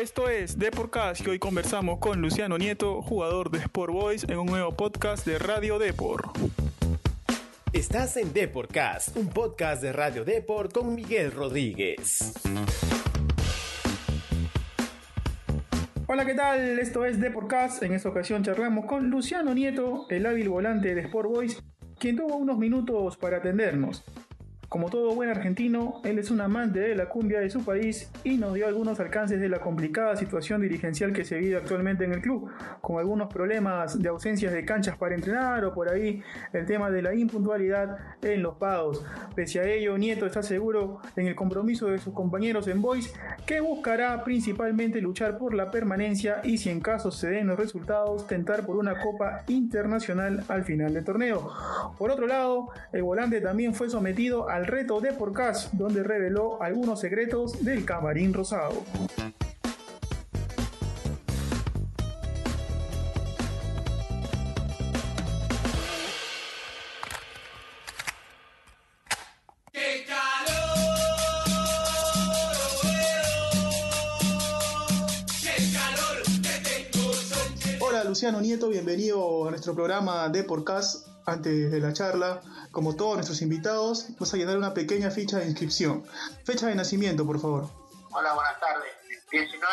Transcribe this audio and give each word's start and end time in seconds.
Esto 0.00 0.30
es 0.30 0.58
Deporcast 0.58 1.26
y 1.26 1.28
hoy 1.28 1.38
conversamos 1.38 1.98
con 1.98 2.22
Luciano 2.22 2.56
Nieto, 2.56 3.02
jugador 3.02 3.50
de 3.50 3.58
Sport 3.58 3.92
Boys, 3.92 4.24
en 4.24 4.38
un 4.38 4.46
nuevo 4.46 4.74
podcast 4.74 5.26
de 5.26 5.38
Radio 5.38 5.78
Depor. 5.78 6.30
Estás 7.74 8.16
en 8.16 8.32
Deporcast, 8.32 9.14
un 9.18 9.28
podcast 9.28 9.82
de 9.82 9.92
Radio 9.92 10.24
Depor 10.24 10.72
con 10.72 10.94
Miguel 10.94 11.32
Rodríguez. 11.32 12.32
Hola, 16.06 16.24
¿qué 16.24 16.32
tal? 16.32 16.78
Esto 16.78 17.04
es 17.04 17.20
Deporcast. 17.20 17.82
En 17.82 17.92
esta 17.92 18.08
ocasión 18.08 18.42
charlamos 18.42 18.86
con 18.86 19.10
Luciano 19.10 19.52
Nieto, 19.52 20.06
el 20.08 20.24
hábil 20.24 20.48
volante 20.48 20.94
de 20.94 21.02
Sport 21.02 21.28
Boys, 21.28 21.62
quien 21.98 22.16
tuvo 22.16 22.36
unos 22.36 22.56
minutos 22.56 23.18
para 23.18 23.36
atendernos. 23.36 24.02
Como 24.70 24.88
todo 24.88 25.16
buen 25.16 25.28
argentino, 25.28 26.00
él 26.04 26.20
es 26.20 26.30
un 26.30 26.40
amante 26.40 26.78
de 26.78 26.94
la 26.94 27.08
cumbia 27.08 27.40
de 27.40 27.50
su 27.50 27.64
país 27.64 28.08
y 28.22 28.36
nos 28.36 28.54
dio 28.54 28.68
algunos 28.68 29.00
alcances 29.00 29.40
de 29.40 29.48
la 29.48 29.58
complicada 29.58 30.14
situación 30.14 30.60
dirigencial 30.60 31.12
que 31.12 31.24
se 31.24 31.38
vive 31.38 31.56
actualmente 31.56 32.04
en 32.04 32.12
el 32.12 32.20
club, 32.20 32.48
con 32.80 33.00
algunos 33.00 33.26
problemas 33.34 34.00
de 34.00 34.08
ausencias 34.08 34.52
de 34.52 34.64
canchas 34.64 34.96
para 34.96 35.16
entrenar 35.16 35.64
o 35.64 35.74
por 35.74 35.88
ahí 35.88 36.22
el 36.52 36.66
tema 36.66 36.88
de 36.88 37.02
la 37.02 37.12
impuntualidad 37.12 37.96
en 38.22 38.44
los 38.44 38.58
pagos. 38.58 39.04
Pese 39.34 39.58
a 39.58 39.64
ello, 39.64 39.98
Nieto 39.98 40.24
está 40.24 40.40
seguro 40.40 41.00
en 41.16 41.26
el 41.26 41.34
compromiso 41.34 41.88
de 41.88 41.98
sus 41.98 42.14
compañeros 42.14 42.68
en 42.68 42.80
Boys, 42.80 43.12
que 43.46 43.58
buscará 43.58 44.22
principalmente 44.22 45.00
luchar 45.00 45.36
por 45.36 45.52
la 45.52 45.72
permanencia 45.72 46.42
y 46.44 46.58
si 46.58 46.70
en 46.70 46.78
caso 46.78 47.10
se 47.10 47.28
den 47.28 47.48
los 47.48 47.58
resultados, 47.58 48.28
tentar 48.28 48.64
por 48.64 48.76
una 48.76 49.00
copa 49.00 49.42
internacional 49.48 50.44
al 50.46 50.62
final 50.62 50.94
del 50.94 51.04
torneo. 51.04 51.50
Por 51.98 52.12
otro 52.12 52.28
lado, 52.28 52.68
el 52.92 53.02
volante 53.02 53.40
también 53.40 53.74
fue 53.74 53.90
sometido 53.90 54.48
a 54.48 54.59
reto 54.66 55.00
de 55.00 55.12
Porcas, 55.12 55.70
donde 55.72 56.02
reveló 56.02 56.62
algunos 56.62 57.00
secretos 57.00 57.64
del 57.64 57.84
camarín 57.84 58.32
rosado. 58.32 58.84
Hola 77.80 78.04
Luciano 78.04 78.40
Nieto, 78.40 78.68
bienvenido 78.68 79.46
a 79.46 79.50
nuestro 79.50 79.74
programa 79.74 80.28
de 80.28 80.44
Porcas. 80.44 81.09
Antes 81.26 81.70
de 81.70 81.80
la 81.80 81.92
charla, 81.92 82.40
como 82.72 82.96
todos 82.96 83.14
nuestros 83.14 83.42
invitados, 83.42 84.06
vamos 84.10 84.34
a 84.34 84.36
llenar 84.36 84.56
una 84.56 84.74
pequeña 84.74 85.10
ficha 85.10 85.38
de 85.38 85.46
inscripción. 85.46 86.04
Fecha 86.44 86.66
de 86.66 86.74
nacimiento, 86.74 87.26
por 87.26 87.40
favor. 87.40 87.70
Hola, 88.10 88.32
buenas 88.34 88.58
tardes. 88.58 88.90
19 89.30 89.68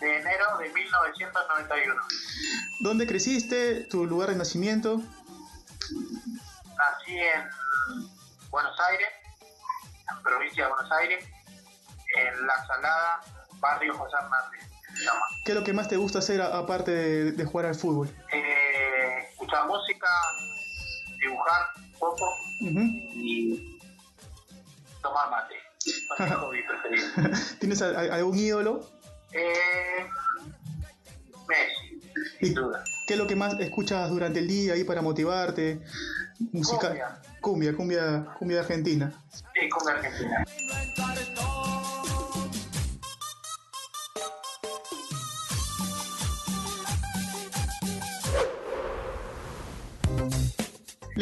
de 0.00 0.18
enero 0.18 0.58
de 0.58 0.68
1991. 0.70 2.02
¿Dónde 2.80 3.06
creciste? 3.06 3.84
¿Tu 3.84 4.04
lugar 4.06 4.30
de 4.30 4.36
nacimiento? 4.36 4.96
Nací 6.76 7.16
en 7.16 7.48
Buenos 8.50 8.78
Aires, 8.90 9.08
en 10.10 10.22
provincia 10.22 10.64
de 10.64 10.72
Buenos 10.72 10.92
Aires, 10.92 11.24
en 12.16 12.46
La 12.46 12.66
Salada, 12.66 13.20
barrio 13.60 13.94
José 13.96 14.16
Hernández. 14.16 14.71
¿Qué 15.44 15.52
es 15.52 15.58
lo 15.58 15.64
que 15.64 15.72
más 15.72 15.88
te 15.88 15.96
gusta 15.96 16.20
hacer 16.20 16.40
aparte 16.40 17.32
de, 17.32 17.44
jugar 17.44 17.66
al 17.66 17.74
fútbol? 17.74 18.08
Eh, 18.32 19.28
escuchar 19.30 19.66
música, 19.66 20.08
dibujar 21.18 21.66
un 21.76 21.92
poco 21.98 22.36
y 22.60 23.80
tomar 25.02 25.30
mate. 25.30 25.54
¿Tienes 27.58 27.82
algún 27.82 28.38
ídolo? 28.38 28.88
Eh, 29.32 30.06
Messi, 31.48 32.00
sin 32.38 32.54
duda. 32.54 32.84
¿Qué 33.06 33.14
es 33.14 33.18
lo 33.18 33.26
que 33.26 33.34
más 33.34 33.58
escuchas 33.58 34.08
durante 34.10 34.38
el 34.38 34.48
día 34.48 34.74
ahí 34.74 34.84
para 34.84 35.02
motivarte? 35.02 35.80
Música. 36.52 36.88
Cumbia. 36.88 37.20
Cumbia, 37.40 37.76
cumbia, 37.76 38.26
cumbia 38.38 38.60
argentina. 38.60 39.12
Sí, 39.32 39.68
cumbia 39.68 39.94
argentina. 39.94 40.44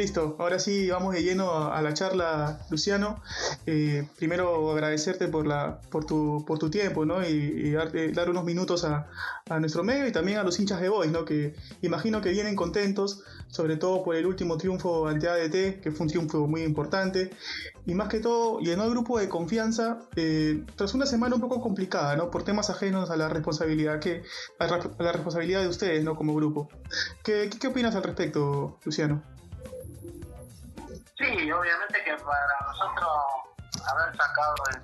Listo, 0.01 0.35
ahora 0.39 0.59
sí 0.59 0.89
vamos 0.89 1.13
de 1.13 1.23
lleno 1.23 1.71
a, 1.71 1.83
la 1.83 1.93
charla, 1.93 2.65
Luciano. 2.71 3.23
Eh, 3.67 4.09
primero 4.17 4.71
agradecerte 4.71 5.29
por, 5.29 5.47
la, 5.47 5.83
por, 5.91 6.07
tu, 6.07 6.43
por 6.47 6.59
tu 6.59 6.71
tiempo 6.71 7.05
¿no? 7.05 7.23
y, 7.23 7.73
dar, 7.73 8.31
unos 8.31 8.45
minutos 8.45 8.85
a, 8.85 9.11
nuestro 9.59 9.85
medio 9.85 10.07
y 10.07 10.13
también 10.13 10.39
a 10.39 10.43
los 10.43 10.59
hinchas 10.59 10.81
de 10.81 10.89
Boys, 10.89 11.11
¿no? 11.11 11.27
que 11.27 11.55
imagino 11.83 12.23
que 12.23 12.31
vienen 12.31 12.57
contentos, 12.57 13.25
sobre 13.49 13.77
todo 13.77 14.03
por 14.03 14.17
el 14.17 14.25
último 14.25 14.57
triunfo 14.57 15.07
ante 15.07 15.29
ADT, 15.29 15.83
que 15.83 15.91
fue 15.93 16.05
un 16.05 16.09
triunfo 16.09 16.47
muy 16.47 16.63
importante. 16.63 17.33
Y 17.85 17.93
más 17.93 18.09
que 18.09 18.21
todo, 18.21 18.61
llenó 18.61 18.85
el 18.85 18.91
grupo 18.93 19.19
de 19.19 19.29
confianza 19.29 19.99
eh, 20.17 20.65
tras 20.77 20.95
una 20.95 21.05
semana 21.05 21.35
un 21.35 21.43
poco 21.43 21.61
complicada, 21.61 22.17
¿no? 22.17 22.31
por 22.31 22.43
temas 22.43 22.71
ajenos 22.71 23.11
a 23.11 23.17
la 23.19 23.29
responsabilidad, 23.29 24.01
que, 24.01 24.23
a 24.59 24.67
la 24.99 25.13
responsabilidad 25.13 25.61
de 25.61 25.69
ustedes 25.69 26.03
¿no? 26.03 26.17
como 26.17 26.35
grupo. 26.35 26.71
¿Qué, 27.23 27.51
qué 27.61 27.67
opinas 27.67 27.95
al 27.95 28.03
respecto, 28.03 28.79
Luciano? 28.83 29.40
Sí, 31.21 31.53
obviamente 31.53 32.03
que 32.03 32.17
para 32.17 32.61
nosotros 32.67 33.09
haber 33.93 34.17
sacado 34.17 34.55
el, 34.73 34.81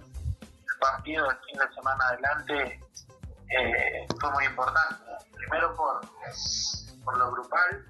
partido 0.78 1.30
el 1.30 1.36
fin 1.38 1.58
de 1.58 1.74
semana 1.74 2.08
adelante 2.08 2.80
eh, 3.48 4.06
fue 4.20 4.30
muy 4.32 4.44
importante. 4.44 4.96
Primero 5.34 5.74
por, 5.74 6.02
por 7.04 7.16
lo 7.16 7.30
grupal, 7.30 7.86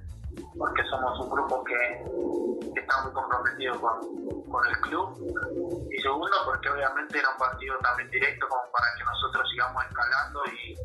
porque 0.56 0.84
somos 0.84 1.18
un 1.18 1.30
grupo 1.30 1.64
que, 1.64 2.80
está 2.80 3.02
muy 3.02 3.12
comprometido 3.12 3.80
con, 3.80 4.66
el 4.68 4.80
club. 4.82 5.88
Y 5.90 6.00
segundo, 6.02 6.36
porque 6.44 6.70
obviamente 6.70 7.18
era 7.18 7.28
un 7.30 7.38
partido 7.38 7.76
también 7.78 8.08
directo 8.10 8.48
como 8.48 8.62
para 8.70 8.86
que 8.96 9.04
nosotros 9.06 9.50
sigamos 9.50 9.84
escalando 9.86 10.42
y, 10.52 10.78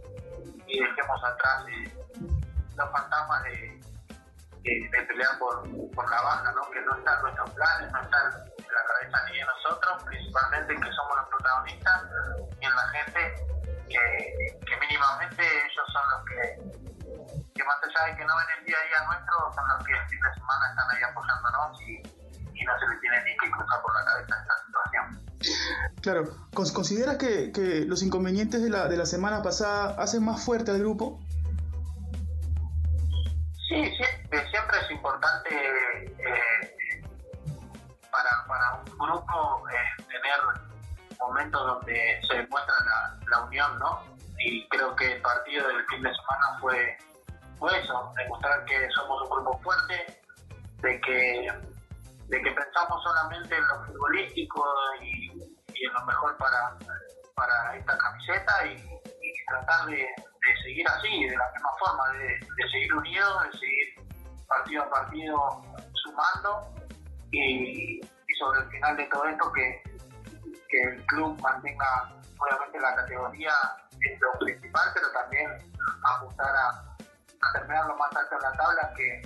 y 0.65 0.79
dejemos 0.79 1.23
atrás 1.23 1.63
eh, 1.67 1.93
los 2.75 2.91
fantasmas 2.91 3.43
de 3.43 3.80
de 4.63 5.01
pelear 5.07 5.39
por, 5.39 5.63
por 5.91 6.09
la 6.09 6.21
baja, 6.21 6.51
¿no? 6.51 6.61
que 6.71 6.81
no 6.81 6.95
están 6.95 7.21
nuestros 7.21 7.49
planes, 7.51 7.91
no 7.91 8.01
están 8.01 8.31
en 8.45 8.73
la 8.73 8.83
cabeza 8.85 9.17
ni 9.29 9.37
de 9.39 9.45
nosotros, 9.45 10.03
principalmente 10.03 10.75
que 10.75 10.91
somos 10.93 11.17
los 11.17 11.27
protagonistas 11.29 12.01
y 12.61 12.65
en 12.65 12.75
la 12.75 12.87
gente 12.89 13.19
que, 13.89 14.59
que 14.65 14.77
mínimamente 14.77 15.41
ellos 15.41 15.87
son 15.91 16.05
los 16.13 16.21
que, 16.29 16.43
que 17.55 17.63
más 17.63 17.77
allá 17.81 18.11
de 18.11 18.17
que 18.17 18.25
no 18.25 18.33
ven 18.37 18.47
el 18.59 18.65
día 18.65 18.77
a 18.77 18.87
día 18.87 19.05
nuestro, 19.07 19.53
son 19.55 19.67
los 19.67 19.85
que 19.85 19.93
el 19.93 20.07
fin 20.09 20.19
de 20.21 20.33
semana 20.35 20.69
están 20.69 20.87
ahí 20.91 21.03
apoyándonos 21.09 21.81
y, 21.81 21.93
y 22.53 22.65
no 22.65 22.79
se 22.79 22.87
les 22.87 23.01
tiene 23.01 23.17
ni 23.25 23.37
que 23.37 23.51
cruzar 23.51 23.81
por 23.81 23.93
la 23.95 24.05
cabeza 24.05 24.35
esta 24.41 24.55
situación. 24.65 25.31
Claro, 26.01 26.23
¿consideras 26.53 27.17
que, 27.17 27.51
que 27.51 27.85
los 27.85 28.03
inconvenientes 28.03 28.61
de 28.61 28.69
la, 28.69 28.87
de 28.87 28.97
la 28.97 29.07
semana 29.07 29.41
pasada 29.41 29.95
hacen 29.97 30.23
más 30.23 30.45
fuerte 30.45 30.69
al 30.69 30.79
grupo? 30.79 31.19
Sí, 33.67 33.85
sí, 33.97 34.20
siempre 34.49 34.79
es 34.79 34.91
importante 34.91 35.49
eh, 35.53 37.03
para, 38.09 38.45
para 38.47 38.73
un 38.75 38.97
grupo 38.97 39.69
eh, 39.69 40.03
tener 40.07 40.39
momentos 41.19 41.65
donde 41.65 42.21
se 42.27 42.35
demuestra 42.35 42.73
la, 43.29 43.45
unión, 43.45 43.79
¿no? 43.79 44.03
Y 44.39 44.67
creo 44.69 44.95
que 44.95 45.13
el 45.13 45.21
partido 45.21 45.67
del 45.67 45.85
fin 45.87 46.01
de 46.01 46.09
semana 46.13 46.59
fue, 46.59 46.97
fue 47.59 47.79
eso, 47.79 48.11
demostrar 48.17 48.65
que 48.65 48.89
somos 48.91 49.21
un 49.23 49.29
grupo 49.29 49.59
fuerte, 49.61 50.21
de 50.81 51.01
que, 51.01 51.51
de 52.27 52.41
que 52.41 52.51
pensamos 52.51 53.03
solamente 53.03 53.55
en 53.55 53.67
lo 53.67 53.85
futbolístico 53.85 54.65
y, 55.01 55.31
en 55.31 55.93
lo 55.93 56.05
mejor 56.05 56.37
para, 56.37 56.77
para 57.35 57.75
esta 57.75 57.97
camiseta 57.97 58.65
y, 58.65 58.73
y 58.73 59.45
tratar 59.47 59.85
de, 59.87 59.95
de 59.95 60.61
seguir 60.63 60.87
así, 60.87 61.25
de 61.25 61.37
la 61.37 61.51
misma 61.51 61.69
forma, 61.79 62.09
de 62.13 62.69
seguir 62.71 62.93
unidos, 62.95 63.43
de 63.43 63.59
seguir 63.59 63.90
partido 64.51 64.83
a 64.83 64.89
partido 64.89 65.61
sumando 65.93 66.73
y, 67.31 68.01
sobre 68.39 68.59
el 68.61 68.69
final 68.69 68.97
de 68.97 69.05
todo 69.05 69.25
esto 69.25 69.51
que, 69.53 69.83
que 70.67 70.81
el 70.81 71.05
club 71.05 71.39
mantenga 71.41 72.11
obviamente 72.39 72.79
la 72.79 72.95
categoría 72.95 73.51
es 74.01 74.19
lo 74.19 74.39
principal, 74.39 74.89
pero 74.93 75.11
también 75.11 75.51
apuntar 76.03 76.55
a, 76.55 76.69
a 76.69 77.53
terminar 77.53 77.85
lo 77.85 77.97
más 77.97 78.15
alto 78.15 78.35
en 78.35 78.41
la 78.41 78.51
tabla, 78.53 78.93
que, 78.95 79.21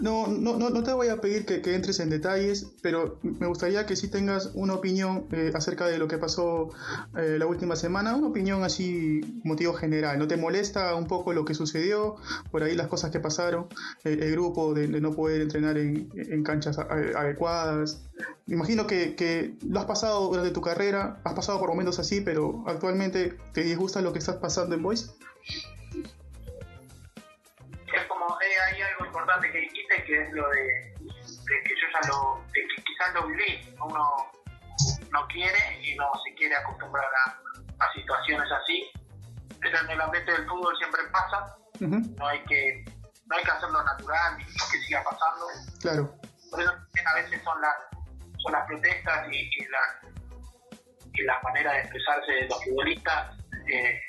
No, 0.00 0.26
no, 0.26 0.58
no, 0.58 0.82
te 0.82 0.92
voy 0.92 1.08
a 1.08 1.20
pedir 1.20 1.44
que, 1.44 1.74
entres 1.74 2.00
en 2.00 2.10
detalles, 2.10 2.66
pero 2.82 3.18
me 3.22 3.46
gustaría 3.46 3.86
que 3.86 3.96
sí 3.96 4.08
tengas 4.08 4.50
una 4.54 4.74
opinión 4.74 5.26
eh, 5.32 5.52
acerca 5.54 5.86
de 5.86 5.98
lo 5.98 6.08
que 6.08 6.18
pasó 6.18 6.70
eh, 7.16 7.36
la 7.38 7.46
última 7.46 7.76
semana, 7.76 8.14
una 8.14 8.28
opinión 8.28 8.62
así, 8.64 9.20
motivo 9.44 9.74
general. 9.74 10.18
¿No 10.18 10.28
te 10.28 10.36
molesta 10.36 10.94
un 10.94 11.06
poco 11.06 11.32
lo 11.32 11.44
que 11.44 11.54
sucedió, 11.54 12.16
por 12.50 12.62
ahí 12.62 12.74
las 12.74 12.88
cosas 12.88 13.10
que 13.10 13.20
pasaron, 13.20 13.66
el 14.04 14.30
grupo 14.32 14.74
de, 14.74 14.88
no 14.88 15.12
poder 15.12 15.42
entrenar 15.42 15.76
en, 15.78 16.42
canchas 16.44 16.78
adecuadas? 16.78 18.02
Imagino 18.46 18.86
que, 18.86 19.56
lo 19.68 19.80
has 19.80 19.86
pasado 19.86 20.28
durante 20.28 20.50
tu 20.50 20.60
carrera, 20.60 21.20
has 21.24 21.34
pasado 21.34 21.58
por 21.58 21.68
momentos 21.68 21.98
así, 21.98 22.20
pero 22.20 22.64
actualmente 22.66 23.36
te 23.52 23.62
disgusta 23.62 24.00
lo 24.00 24.12
que 24.12 24.20
estás 24.20 24.36
pasando 24.36 24.74
en 24.74 24.82
Voice. 24.82 25.10
Importante 29.38 29.52
que 29.52 29.58
dijiste, 29.60 30.04
que 30.04 30.22
es 30.22 30.32
lo 30.32 30.48
de, 30.50 30.94
que 31.46 31.74
yo 31.74 31.86
ya 31.92 32.08
lo, 32.08 32.44
de 32.52 32.60
que 32.60 32.82
quizás 32.82 33.14
lo 33.14 33.26
viví, 33.26 33.74
uno 33.80 34.32
no 35.12 35.26
quiere 35.28 35.80
y 35.82 35.94
no 35.96 36.10
se 36.24 36.34
quiere 36.34 36.54
acostumbrar 36.56 37.04
a, 37.26 37.38
situaciones 37.94 38.50
así, 38.50 38.90
pero 39.60 39.78
en 39.80 39.90
el 39.90 40.00
ambiente 40.00 40.32
del 40.32 40.46
fútbol 40.46 40.76
siempre 40.78 41.00
pasa, 41.12 41.56
no 41.80 42.26
hay 42.26 42.40
que 42.44 42.84
no 43.26 43.36
hay 43.36 43.44
que 43.44 43.50
hacerlo 43.50 43.82
natural 43.82 44.40
y 44.40 44.44
que 44.44 44.78
siga 44.86 45.02
pasando. 45.04 45.46
Claro. 45.80 46.14
Por 46.50 46.60
eso 46.60 46.72
a 46.72 47.14
veces 47.14 47.42
son 47.44 47.60
las 47.60 47.74
son 48.38 48.52
las 48.52 48.66
protestas 48.66 49.28
y, 49.30 49.36
y 49.36 49.68
la 49.68 50.10
y 51.14 51.22
las 51.22 51.42
maneras 51.42 51.74
de 51.74 51.80
expresarse 51.80 52.32
de 52.32 52.48
los 52.48 52.64
futbolistas. 52.64 53.36
Eh, 53.68 54.00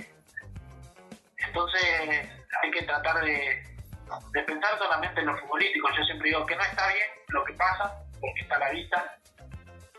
entonces 1.47 1.83
hay 2.61 2.71
que 2.71 2.81
tratar 2.83 3.23
de, 3.23 3.68
de 4.31 4.43
pensar 4.43 4.77
solamente 4.77 5.21
en 5.21 5.27
lo 5.27 5.37
futbolístico. 5.37 5.89
Yo 5.97 6.03
siempre 6.03 6.29
digo 6.29 6.45
que 6.45 6.55
no 6.55 6.63
está 6.63 6.87
bien 6.87 7.07
lo 7.29 7.43
que 7.43 7.53
pasa, 7.53 7.93
porque 8.19 8.41
está 8.41 8.55
a 8.55 8.59
la 8.59 8.69
vista, 8.71 9.17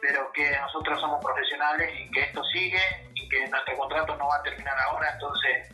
pero 0.01 0.33
que 0.33 0.51
nosotros 0.59 1.01
somos 1.01 1.25
profesionales 1.25 1.91
y 1.99 2.11
que 2.11 2.23
esto 2.23 2.43
sigue 2.45 2.81
y 3.15 3.29
que 3.29 3.49
nuestro 3.49 3.77
contrato 3.77 4.17
no 4.17 4.29
va 4.29 4.37
a 4.37 4.43
terminar 4.43 4.79
ahora, 4.79 5.11
entonces 5.13 5.69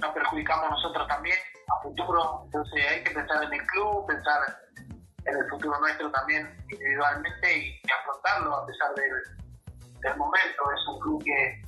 nos 0.00 0.12
perjudicamos 0.12 0.70
nosotros 0.70 1.06
también 1.08 1.36
a 1.68 1.82
futuro. 1.82 2.42
Entonces 2.44 2.86
hay 2.90 3.04
que 3.04 3.10
pensar 3.10 3.44
en 3.44 3.52
el 3.52 3.66
club, 3.66 4.06
pensar 4.06 4.40
en 5.24 5.36
el 5.36 5.48
futuro 5.48 5.78
nuestro 5.78 6.10
también 6.10 6.48
individualmente 6.68 7.58
y, 7.58 7.80
afrontarlo 8.00 8.56
a 8.56 8.66
pesar 8.66 8.94
del, 8.94 10.16
momento. 10.16 10.62
Es 10.74 10.88
un 10.88 10.98
club 10.98 11.22
que, 11.24 11.62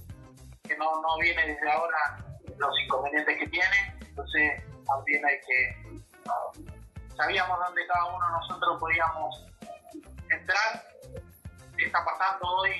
que 0.68 0.76
no, 0.76 1.00
no 1.00 1.16
viene 1.20 1.46
desde 1.46 1.70
ahora 1.70 2.18
los 2.58 2.80
inconvenientes 2.84 3.38
que 3.38 3.46
tiene, 3.46 3.94
entonces 4.00 4.62
también 4.86 5.24
hay 5.24 5.40
que... 5.46 5.83
Sabíamos 7.16 7.58
dónde 7.58 7.86
cada 7.86 8.06
uno 8.06 8.30
nosotros 8.30 8.80
podíamos 8.80 9.46
entrar. 10.30 10.84
Está 11.78 12.04
pasando 12.04 12.48
hoy 12.56 12.72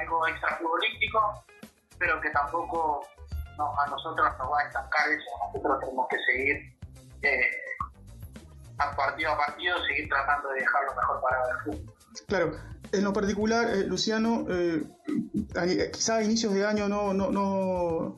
algo 0.00 0.26
extrafutbolístico, 0.28 1.44
pero 1.98 2.20
que 2.20 2.30
tampoco 2.30 3.06
a 3.58 3.86
nosotros 3.88 4.26
nos 4.38 4.52
va 4.52 4.60
a 4.60 4.66
estancar 4.66 5.08
eso. 5.08 5.30
Nosotros 5.46 5.80
tenemos 5.80 6.06
que 6.08 6.16
seguir 6.24 6.76
eh, 7.22 7.50
partido 8.96 9.32
a 9.32 9.36
partido, 9.36 9.76
seguir 9.86 10.08
tratando 10.08 10.48
de 10.50 10.60
dejar 10.60 10.84
lo 10.84 10.94
mejor 10.94 11.20
para 11.22 11.50
el 11.50 11.58
fútbol. 11.64 11.94
Claro, 12.26 12.52
en 12.92 13.04
lo 13.04 13.12
particular, 13.12 13.68
eh, 13.70 13.84
Luciano, 13.86 14.44
eh, 14.48 14.82
quizá 15.92 16.16
a 16.16 16.22
inicios 16.22 16.54
de 16.54 16.66
año 16.66 16.88
no, 16.88 18.14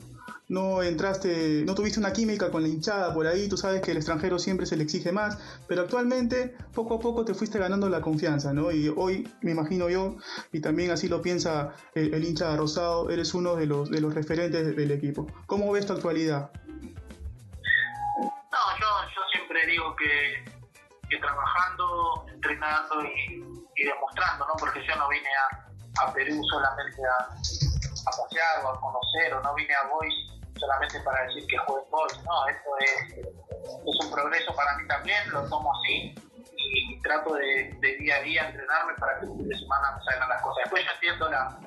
no 0.49 0.81
entraste, 0.81 1.63
no 1.65 1.75
tuviste 1.75 1.99
una 1.99 2.13
química 2.13 2.49
con 2.51 2.61
la 2.61 2.69
hinchada 2.69 3.13
por 3.13 3.27
ahí, 3.27 3.49
tú 3.49 3.57
sabes 3.57 3.81
que 3.81 3.91
el 3.91 3.97
extranjero 3.97 4.39
siempre 4.39 4.65
se 4.65 4.77
le 4.77 4.83
exige 4.83 5.11
más, 5.11 5.37
pero 5.67 5.81
actualmente 5.81 6.55
poco 6.73 6.95
a 6.95 6.99
poco 6.99 7.25
te 7.25 7.33
fuiste 7.33 7.59
ganando 7.59 7.89
la 7.89 8.01
confianza, 8.01 8.53
¿no? 8.53 8.71
Y 8.71 8.87
hoy 8.95 9.29
me 9.41 9.51
imagino 9.51 9.89
yo, 9.89 10.15
y 10.53 10.61
también 10.61 10.91
así 10.91 11.09
lo 11.09 11.21
piensa 11.21 11.73
el, 11.93 12.23
hincha 12.23 12.55
rosado, 12.55 13.09
eres 13.09 13.33
uno 13.33 13.55
de 13.55 13.65
los, 13.65 13.89
de 13.89 13.99
los 13.99 14.13
referentes 14.13 14.75
del 14.75 14.91
equipo. 14.91 15.27
¿Cómo 15.47 15.71
ves 15.71 15.85
tu 15.85 15.93
actualidad? 15.93 16.49
No, 18.49 18.73
yo, 18.79 19.21
siempre 19.33 19.67
digo 19.67 19.95
que, 19.97 20.45
que 21.09 21.17
trabajando, 21.17 22.25
entrenando 22.33 23.03
y, 23.03 23.83
demostrando, 23.83 24.47
¿no? 24.47 24.53
Porque 24.57 24.79
yo 24.87 24.95
no 24.95 25.09
vine 25.09 25.27
a, 25.27 26.05
a 26.05 26.13
Perú 26.13 26.41
solamente 26.49 27.01
a, 27.05 27.23
a 27.25 28.11
pasear 28.11 28.65
o 28.65 28.69
a 28.69 28.79
conocer, 28.79 29.33
o 29.33 29.41
no 29.41 29.53
vine 29.53 29.73
a 29.75 29.87
Voice 29.87 30.26
solamente 30.59 30.99
para 31.01 31.23
decir 31.25 31.45
que 31.47 31.57
juego 31.57 31.85
golf, 31.89 32.13
no, 32.23 32.47
esto 32.47 32.69
es, 32.79 33.17
es, 33.17 34.05
un 34.05 34.11
progreso 34.11 34.55
para 34.55 34.77
mí 34.77 34.87
también, 34.87 35.29
lo 35.31 35.47
tomo 35.49 35.71
así 35.79 36.15
y, 36.57 36.99
trato 37.01 37.35
de, 37.35 37.77
día 37.99 38.17
a 38.17 38.21
día 38.21 38.47
entrenarme 38.47 38.93
para 38.95 39.19
que 39.19 39.25
el 39.25 39.31
fin 39.31 39.47
de 39.47 39.57
semana 39.57 39.95
me 39.95 40.03
salgan 40.03 40.27
las 40.27 40.41
cosas. 40.41 40.63
Después 40.65 40.83
yo 40.83 40.91
entiendo 40.91 41.29
la, 41.29 41.57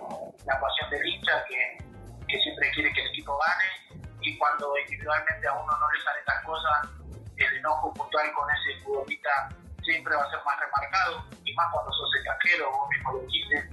la 0.44 0.60
pasión 0.60 0.90
del 0.90 1.06
hincha 1.06 1.44
que, 1.48 1.78
que 2.28 2.38
siempre 2.42 2.70
quiere 2.72 2.92
que 2.92 3.00
el 3.00 3.08
equipo 3.08 3.38
gane 3.38 4.00
y 4.20 4.37
cuando 4.37 4.76
individualmente 4.78 5.46
a 5.48 5.52
uno 5.52 5.72
no 5.78 5.90
le 5.90 6.00
salen 6.02 6.25
las 6.26 6.44
cosas, 6.44 6.88
el 7.37 7.56
enojo 7.56 7.94
puntual 7.94 8.32
con 8.34 8.48
ese 8.50 8.84
futbolista 8.84 9.48
siempre 9.82 10.14
va 10.14 10.25
a 10.25 10.31
ser 10.31 10.40
más 10.44 10.60
remarcado 10.60 11.25
y 11.44 11.54
más 11.54 11.72
cuando 11.72 11.92
sos 11.92 12.14
extranjero, 12.16 12.70
vos 12.70 12.88
mismo 12.90 13.12
lo 13.12 13.19
dijiste, 13.20 13.70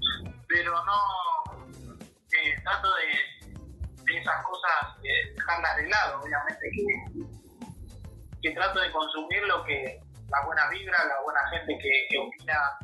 pero 0.47 0.71
no 0.85 0.97
eh, 2.31 2.55
trato 2.63 2.87
de 2.95 3.36
esas 4.15 4.45
cosas, 4.45 5.01
dejarlas 5.01 5.77
de 5.77 5.89
lado, 5.89 6.21
obviamente 6.21 6.69
que, 8.41 8.51
trato 8.51 8.79
de 8.79 8.91
consumir 8.91 9.43
lo 9.43 9.63
que 9.65 9.99
la 10.29 10.45
buena 10.45 10.69
vibra, 10.69 10.97
la 11.05 11.21
buena 11.21 11.41
gente 11.49 11.77
que, 11.77 12.17
opina 12.17 12.79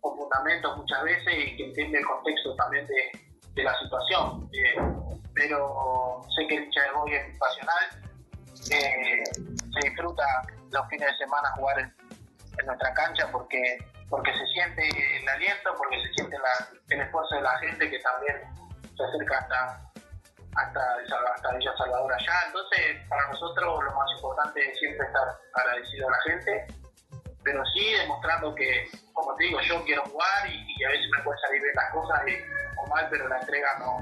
con 0.00 0.16
fundamentos 0.16 0.76
muchas 0.76 1.02
veces 1.02 1.34
y 1.38 1.56
que 1.56 1.64
entiende 1.66 1.98
el 1.98 2.06
contexto 2.06 2.54
también 2.54 2.86
de, 2.86 3.32
de 3.54 3.62
la 3.64 3.78
situación. 3.80 4.48
Eh, 4.52 4.74
pero 5.34 6.20
sé 6.36 6.46
que 6.46 6.56
el 6.56 6.64
hincha 6.64 6.82
de 6.82 6.90
Boy 6.92 7.14
es 7.14 7.38
pasional, 7.38 7.84
eh, 8.70 9.24
se 9.34 9.88
disfruta 9.88 10.24
los 10.70 10.88
fines 10.88 11.08
de 11.08 11.16
semana 11.18 11.50
jugar 11.56 11.78
en, 11.80 11.94
nuestra 12.66 12.94
cancha 12.94 13.28
porque 13.32 13.78
porque 14.08 14.30
se 14.34 14.46
siente 14.48 14.86
el 15.16 15.26
aliento, 15.26 15.74
porque 15.78 15.96
se 16.02 16.12
siente 16.12 16.36
el 16.90 17.00
esfuerzo 17.00 17.34
de 17.34 17.40
la 17.40 17.58
gente 17.58 17.90
que 17.90 17.98
también 18.00 18.36
se 18.94 19.04
acerca 19.04 19.38
hasta, 19.38 19.91
hasta, 20.56 20.80
hasta 21.34 21.56
Villa 21.56 21.76
Salvador 21.76 22.12
allá. 22.12 22.34
Entonces, 22.46 23.08
para 23.08 23.28
nosotros 23.28 23.84
lo 23.84 23.92
más 23.92 24.10
importante 24.16 24.60
es 24.60 24.78
siempre 24.78 25.06
estar 25.06 25.38
agradecido 25.54 26.08
a 26.08 26.10
la 26.10 26.20
gente, 26.22 26.66
pero 27.42 27.62
sí 27.74 27.92
demostrando 27.92 28.54
que, 28.54 28.88
como 29.12 29.34
te 29.36 29.44
digo, 29.44 29.60
yo 29.62 29.84
quiero 29.84 30.02
jugar 30.04 30.48
y, 30.48 30.84
a 30.84 30.88
veces 30.88 31.06
me 31.16 31.22
pueden 31.22 31.40
salir 31.40 31.62
bien 31.62 31.74
las 31.74 31.92
cosas 31.92 32.22
y, 32.26 32.80
o 32.80 32.86
mal, 32.88 33.08
pero 33.10 33.28
la 33.28 33.38
entrega 33.38 33.78
no, 33.78 33.98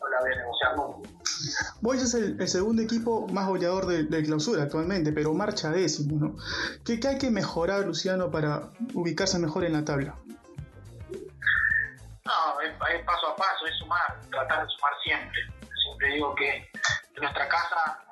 no 0.00 0.08
la 0.08 0.20
voy 0.20 0.32
a 0.32 0.36
negociar 0.36 0.76
nunca. 0.76 1.10
Boys 1.80 2.02
es 2.02 2.14
el, 2.14 2.48
segundo 2.48 2.82
equipo 2.82 3.26
más 3.28 3.46
goleador 3.46 3.86
de, 3.86 4.22
clausura 4.22 4.64
actualmente, 4.64 5.12
pero 5.12 5.32
marcha 5.32 5.70
décimo, 5.70 6.18
¿no? 6.18 6.36
¿Qué, 6.84 7.00
¿Qué, 7.00 7.08
hay 7.08 7.18
que 7.18 7.30
mejorar, 7.30 7.80
Luciano, 7.80 8.30
para 8.30 8.70
ubicarse 8.94 9.38
mejor 9.38 9.64
en 9.64 9.72
la 9.72 9.84
tabla? 9.84 10.14
No, 12.24 12.60
es, 12.60 12.70
es 12.94 13.04
paso 13.04 13.28
a 13.28 13.36
paso, 13.36 13.66
es 13.66 13.74
sumar, 13.78 14.20
tratar 14.30 14.62
de 14.62 14.72
sumar 14.72 14.92
siempre 15.02 15.49
digo 16.10 16.34
que 16.34 16.56
en 16.56 17.22
nuestra 17.22 17.48
casa 17.48 18.04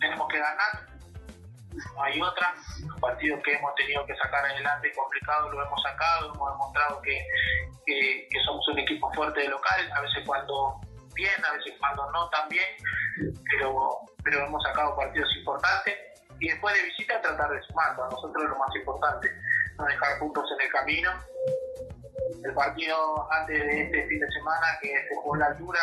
tenemos 0.00 0.28
que 0.28 0.38
ganar, 0.38 0.88
no 1.94 2.02
hay 2.02 2.20
otra. 2.20 2.54
Los 2.86 3.00
partidos 3.00 3.40
que 3.44 3.54
hemos 3.54 3.74
tenido 3.74 4.04
que 4.06 4.16
sacar 4.16 4.44
adelante 4.44 4.92
complicados 4.92 5.52
lo 5.52 5.64
hemos 5.64 5.82
sacado, 5.82 6.34
hemos 6.34 6.52
demostrado 6.52 7.02
que, 7.02 7.26
que, 7.86 8.28
somos 8.44 8.66
un 8.68 8.78
equipo 8.78 9.12
fuerte 9.12 9.40
de 9.40 9.48
local, 9.48 9.92
a 9.94 10.00
veces 10.00 10.24
cuando 10.26 10.80
bien, 11.14 11.44
a 11.44 11.52
veces 11.52 11.74
cuando 11.78 12.10
no 12.12 12.28
tan 12.30 12.48
bien, 12.48 12.68
pero, 13.50 14.00
pero 14.24 14.46
hemos 14.46 14.62
sacado 14.62 14.96
partidos 14.96 15.28
importantes 15.36 15.96
y 16.40 16.48
después 16.48 16.74
de 16.74 16.82
visita 16.84 17.20
tratar 17.20 17.50
de 17.50 17.62
sumar, 17.62 17.96
para 17.96 18.08
nosotros 18.10 18.44
lo 18.48 18.58
más 18.58 18.74
importante, 18.76 19.28
no 19.76 19.84
dejar 19.84 20.18
puntos 20.18 20.44
en 20.54 20.66
el 20.66 20.72
camino. 20.72 21.10
El 22.44 22.54
partido 22.54 23.32
antes 23.32 23.58
de 23.58 23.82
este 23.82 24.06
fin 24.06 24.20
de 24.20 24.30
semana 24.30 24.66
que 24.80 24.88
se 24.88 25.14
jugó 25.16 25.36
la 25.36 25.46
altura 25.46 25.80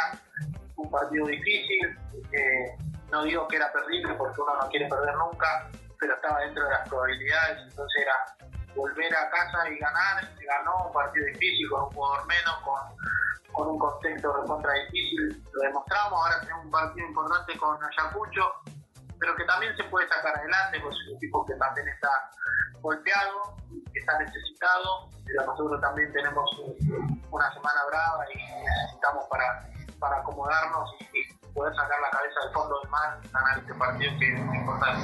un 0.78 0.92
partido 0.92 1.28
difícil. 1.28 1.98
Eh, 2.32 2.78
no 3.12 3.24
digo 3.24 3.48
que 3.48 3.58
era 3.58 3.72
perdible 3.72 4.14
porque 4.16 4.42
uno 4.42 4.56
no 4.62 4.70
quiere 4.70 4.88
perder 4.88 5.16
nunca, 5.16 5.70
pero 6.00 6.16
estaba 6.16 6.40
dentro 6.40 6.64
de 6.64 6.72
las 6.72 6.90
probabilidades, 6.90 7.62
entonces 7.70 8.02
era 8.02 8.16
volver 8.76 9.16
a 9.16 9.30
casa 9.30 9.70
y 9.70 9.78
ganar. 9.78 10.24
Se 10.38 10.46
ganó 10.46 10.88
un 10.88 10.94
partido 10.94 11.26
difícil 11.28 11.70
con 11.70 11.84
un 11.84 11.90
jugador 11.92 12.28
menos, 12.28 12.56
con, 12.64 13.54
con 13.54 13.68
un 13.70 13.80
contexto 13.80 14.42
de 14.42 14.48
contra 14.48 14.74
difícil. 14.74 15.44
Lo 15.54 15.62
demostramos, 15.62 16.14
ahora 16.14 16.42
tenemos 16.42 16.66
un 16.66 16.72
partido 16.72 17.08
importante 17.08 17.58
con 17.58 17.78
Ayacucho, 17.84 18.52
pero 19.20 19.36
que 19.36 19.46
también 19.46 19.76
se 19.78 19.84
puede 19.86 20.08
sacar 20.10 20.38
adelante, 20.38 20.80
porque 20.82 20.98
es 20.98 21.08
un 21.10 21.18
equipo 21.18 21.46
que 21.46 21.56
también 21.56 21.88
está 21.88 22.10
golpeado, 22.82 23.56
que 23.94 24.00
está 24.00 24.20
necesitado, 24.20 25.10
pero 25.26 25.46
nosotros 25.46 25.82
también 25.82 26.12
tenemos 26.12 26.50
una 27.32 27.54
semana 27.54 27.86
brava 27.88 28.26
y 28.34 28.38
necesitamos 28.64 29.26
para 29.30 29.68
para 30.06 30.22
acomodarnos 30.22 30.92
y, 31.14 31.36
poder 31.56 31.74
sacar 31.74 31.98
la 32.02 32.10
cabeza 32.10 32.40
del 32.44 32.54
fondo 32.54 32.76
del 32.82 32.92
mar, 32.92 33.18
ganar 33.32 33.60
este 33.60 33.74
partido 33.76 34.12
que 34.20 34.34
es 34.34 34.40
muy 34.42 34.58
importante. 34.58 35.02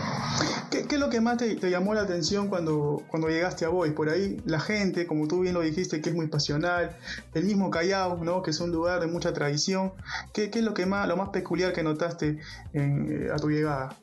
¿Qué, 0.70 0.86
qué 0.86 0.96
es 0.96 1.02
lo 1.02 1.10
que 1.10 1.22
más 1.22 1.38
te, 1.38 1.56
te, 1.56 1.70
llamó 1.70 1.94
la 1.94 2.02
atención 2.02 2.50
cuando, 2.50 3.02
cuando 3.08 3.30
llegaste 3.30 3.64
a 3.64 3.70
Boys? 3.70 3.94
Por 3.94 4.10
ahí 4.10 4.38
la 4.46 4.60
gente, 4.60 5.08
como 5.08 5.30
tú 5.30 5.40
bien 5.40 5.54
lo 5.54 5.62
dijiste, 5.62 6.02
que 6.02 6.10
es 6.10 6.16
muy 6.16 6.28
pasional, 6.28 6.98
el 7.34 7.46
mismo 7.46 7.72
Callao, 7.72 8.18
¿no? 8.18 8.44
que 8.44 8.50
es 8.50 8.60
un 8.60 8.70
lugar 8.70 9.00
de 9.00 9.08
mucha 9.08 9.32
tradición. 9.32 9.94
¿Qué, 10.34 10.52
qué 10.52 10.60
es 10.60 10.66
lo 10.66 10.74
que 10.74 10.86
más, 10.86 11.08
lo 11.08 11.16
más 11.16 11.30
peculiar 11.30 11.72
que 11.72 11.84
notaste 11.84 12.42
en, 12.74 13.28
eh, 13.28 13.32
a 13.34 13.38
tu 13.38 13.50
llegada? 13.50 13.96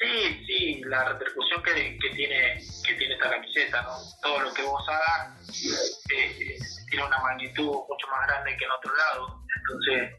Sí, 0.00 0.44
sí, 0.46 0.82
la 0.86 1.04
repercusión 1.04 1.62
que, 1.62 1.98
que, 1.98 2.10
tiene 2.14 2.62
que 2.82 2.94
tiene 2.94 3.14
esta 3.14 3.30
camiseta, 3.30 3.82
¿no? 3.82 3.98
Todo 4.22 4.40
lo 4.40 4.54
que 4.54 4.62
vos 4.62 4.82
hagas 4.88 5.38
eh, 6.12 6.58
tiene 6.90 7.04
una 7.04 7.18
magnitud 7.18 7.66
mucho 7.66 8.06
más 8.10 8.26
grande 8.26 8.56
que 8.56 8.64
en 8.64 8.70
otro 8.70 8.94
lado. 8.94 9.45
Entonces, 9.68 10.12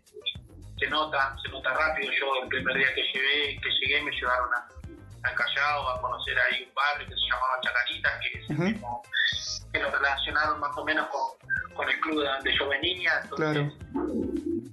se 0.78 0.88
nota, 0.88 1.36
se 1.42 1.50
nota 1.50 1.74
rápido. 1.74 2.12
Yo 2.12 2.44
el 2.44 2.50
primer 2.50 2.78
día 2.78 2.94
que 2.94 3.02
llegué, 3.02 3.60
que 3.62 3.70
llegué 3.82 4.02
me 4.04 4.12
llevaron 4.12 4.50
a, 4.54 4.68
al 5.24 5.36
Callao 5.36 5.90
a 5.90 6.02
conocer 6.02 6.38
ahí 6.40 6.64
un 6.68 6.74
barrio 6.74 7.08
que 7.08 7.14
se 7.14 7.22
llamaba 7.22 7.62
Chacaritas, 7.62 8.20
que 8.22 8.54
mismo, 8.54 9.04
que 9.74 9.80
lo 9.80 9.92
relacionaron 9.92 10.60
más 10.60 10.78
o 10.78 10.86
menos 10.86 11.08
con, 11.08 11.76
con 11.76 11.90
el 11.90 12.00
club 12.02 12.22
de 12.22 12.28
donde 12.28 12.58
yo 12.58 12.68
venía. 12.70 13.12
Entonces, 13.24 13.74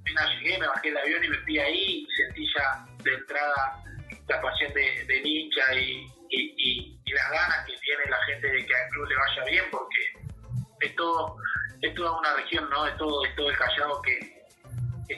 claro. 0.05 0.29
llegué, 0.41 0.59
me 0.59 0.67
bajé 0.69 0.89
el 0.89 0.99
avión 0.99 1.25
y 1.25 1.29
me 1.29 1.39
fui 1.39 1.59
ahí 1.59 2.07
y 2.07 2.17
sentí 2.17 2.47
ya 2.55 2.87
de 3.03 3.15
entrada 3.15 3.81
la 4.29 4.41
pasión 4.41 4.73
de, 4.73 5.05
del 5.07 5.27
hincha 5.27 5.75
y, 5.75 6.07
y, 6.31 6.55
y, 6.57 7.01
y, 7.05 7.13
las 7.13 7.31
ganas 7.31 7.67
que 7.67 7.77
tiene 7.77 8.05
la 8.09 8.19
gente 8.25 8.47
de 8.49 8.67
que 8.67 8.75
al 8.75 8.89
club 8.91 9.09
le 9.09 9.17
vaya 9.17 9.45
bien, 9.45 9.65
porque 9.71 10.37
es 10.81 10.97
todo, 10.97 11.37
es 11.83 11.95
toda 11.95 12.19
una 12.19 12.35
región, 12.35 12.69
¿no? 12.71 12.87
Es 12.87 12.97
todo, 12.97 13.25
es 13.27 13.37
todo 13.37 13.51
el 13.51 13.57
Callao 13.57 14.03
que 14.03 14.34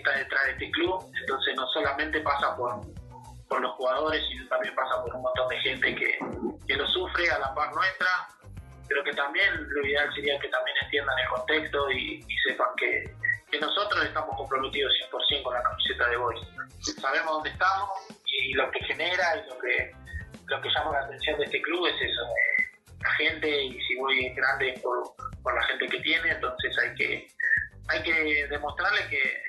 está 0.06 0.18
detrás 0.18 0.44
de 0.46 0.52
este 0.52 0.70
club, 0.70 1.04
entonces 1.20 1.54
no 1.56 1.66
solamente 1.68 2.20
pasa 2.20 2.56
por, 2.56 2.80
por 3.48 3.60
los 3.60 3.72
jugadores, 3.72 4.22
sino 4.30 4.48
también 4.48 4.75
pasa 4.75 5.02
por 5.02 5.14
un 5.14 5.22
montón 5.22 5.48
de 5.48 5.58
gente 5.60 5.94
que, 5.94 6.18
que 6.66 6.76
lo 6.76 6.86
sufre 6.88 7.30
a 7.30 7.38
la 7.38 7.54
par 7.54 7.75
nuestra, 7.75 8.28
pero 8.88 9.02
que 9.02 9.12
también 9.12 9.52
lo 9.68 9.86
ideal 9.86 10.12
sería 10.14 10.38
que 10.38 10.48
también 10.48 10.76
entiendan 10.82 11.18
el 11.18 11.28
contexto 11.28 11.90
y, 11.90 12.25
y 12.26 12.38
sepan 12.48 12.68
que, 12.76 13.04
que, 13.50 13.58
nosotros 13.58 14.04
estamos 14.04 14.36
comprometidos 14.36 14.92
100% 15.10 15.42
con 15.42 15.54
la 15.54 15.62
camiseta 15.62 16.08
de 16.08 16.16
Boys. 16.16 16.40
Sabemos 17.00 17.32
dónde 17.32 17.50
estamos 17.50 17.90
y 18.26 18.54
lo 18.54 18.70
que 18.70 18.84
genera 18.84 19.36
y 19.36 19.48
lo 19.48 19.58
que, 19.58 19.92
lo 20.46 20.60
que 20.60 20.70
llama 20.70 20.92
la 20.92 21.06
atención 21.06 21.36
de 21.38 21.44
este 21.44 21.60
club 21.62 21.86
es 21.88 22.00
eso, 22.00 22.22
la 23.02 23.10
gente 23.14 23.64
y 23.64 23.80
si 23.82 23.96
voy 23.96 24.28
grande 24.34 24.78
por, 24.82 25.02
por 25.42 25.54
la 25.54 25.62
gente 25.64 25.88
que 25.88 26.00
tiene, 26.00 26.30
entonces 26.30 26.78
hay 26.78 26.94
que, 26.94 27.28
hay 27.88 28.02
que 28.02 28.46
demostrarle 28.48 29.08
que 29.08 29.45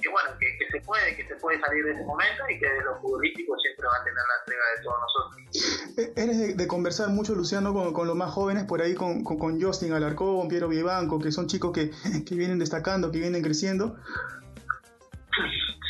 que 0.00 0.08
bueno, 0.08 0.30
que, 0.38 0.46
que, 0.58 0.70
se 0.70 0.80
puede, 0.86 1.16
que 1.16 1.26
se 1.26 1.34
puede 1.36 1.60
salir 1.60 1.84
de 1.84 1.92
ese 1.92 2.04
momento 2.04 2.44
y 2.48 2.58
que 2.58 2.70
de 2.70 2.82
lo 2.84 3.00
futbolístico 3.00 3.58
siempre 3.58 3.86
va 3.86 3.96
a 3.96 4.04
tener 4.04 4.22
la 4.22 4.38
entrega 4.40 4.64
de 4.76 4.82
todos 4.84 4.98
nosotros. 5.00 6.14
Eres 6.16 6.38
de, 6.38 6.54
de 6.54 6.68
conversar 6.68 7.08
mucho, 7.08 7.34
Luciano, 7.34 7.74
con, 7.74 7.92
con, 7.92 8.06
los 8.06 8.14
más 8.14 8.30
jóvenes, 8.30 8.64
por 8.64 8.80
ahí 8.80 8.94
con, 8.94 9.24
con, 9.24 9.38
con 9.38 9.60
Justin 9.60 9.92
Alarcón, 9.92 10.48
Piero 10.48 10.68
Vivanco, 10.68 11.18
que 11.18 11.32
son 11.32 11.48
chicos 11.48 11.72
que, 11.72 11.90
que, 12.26 12.34
vienen 12.36 12.60
destacando, 12.60 13.10
que 13.10 13.18
vienen 13.18 13.42
creciendo. 13.42 13.96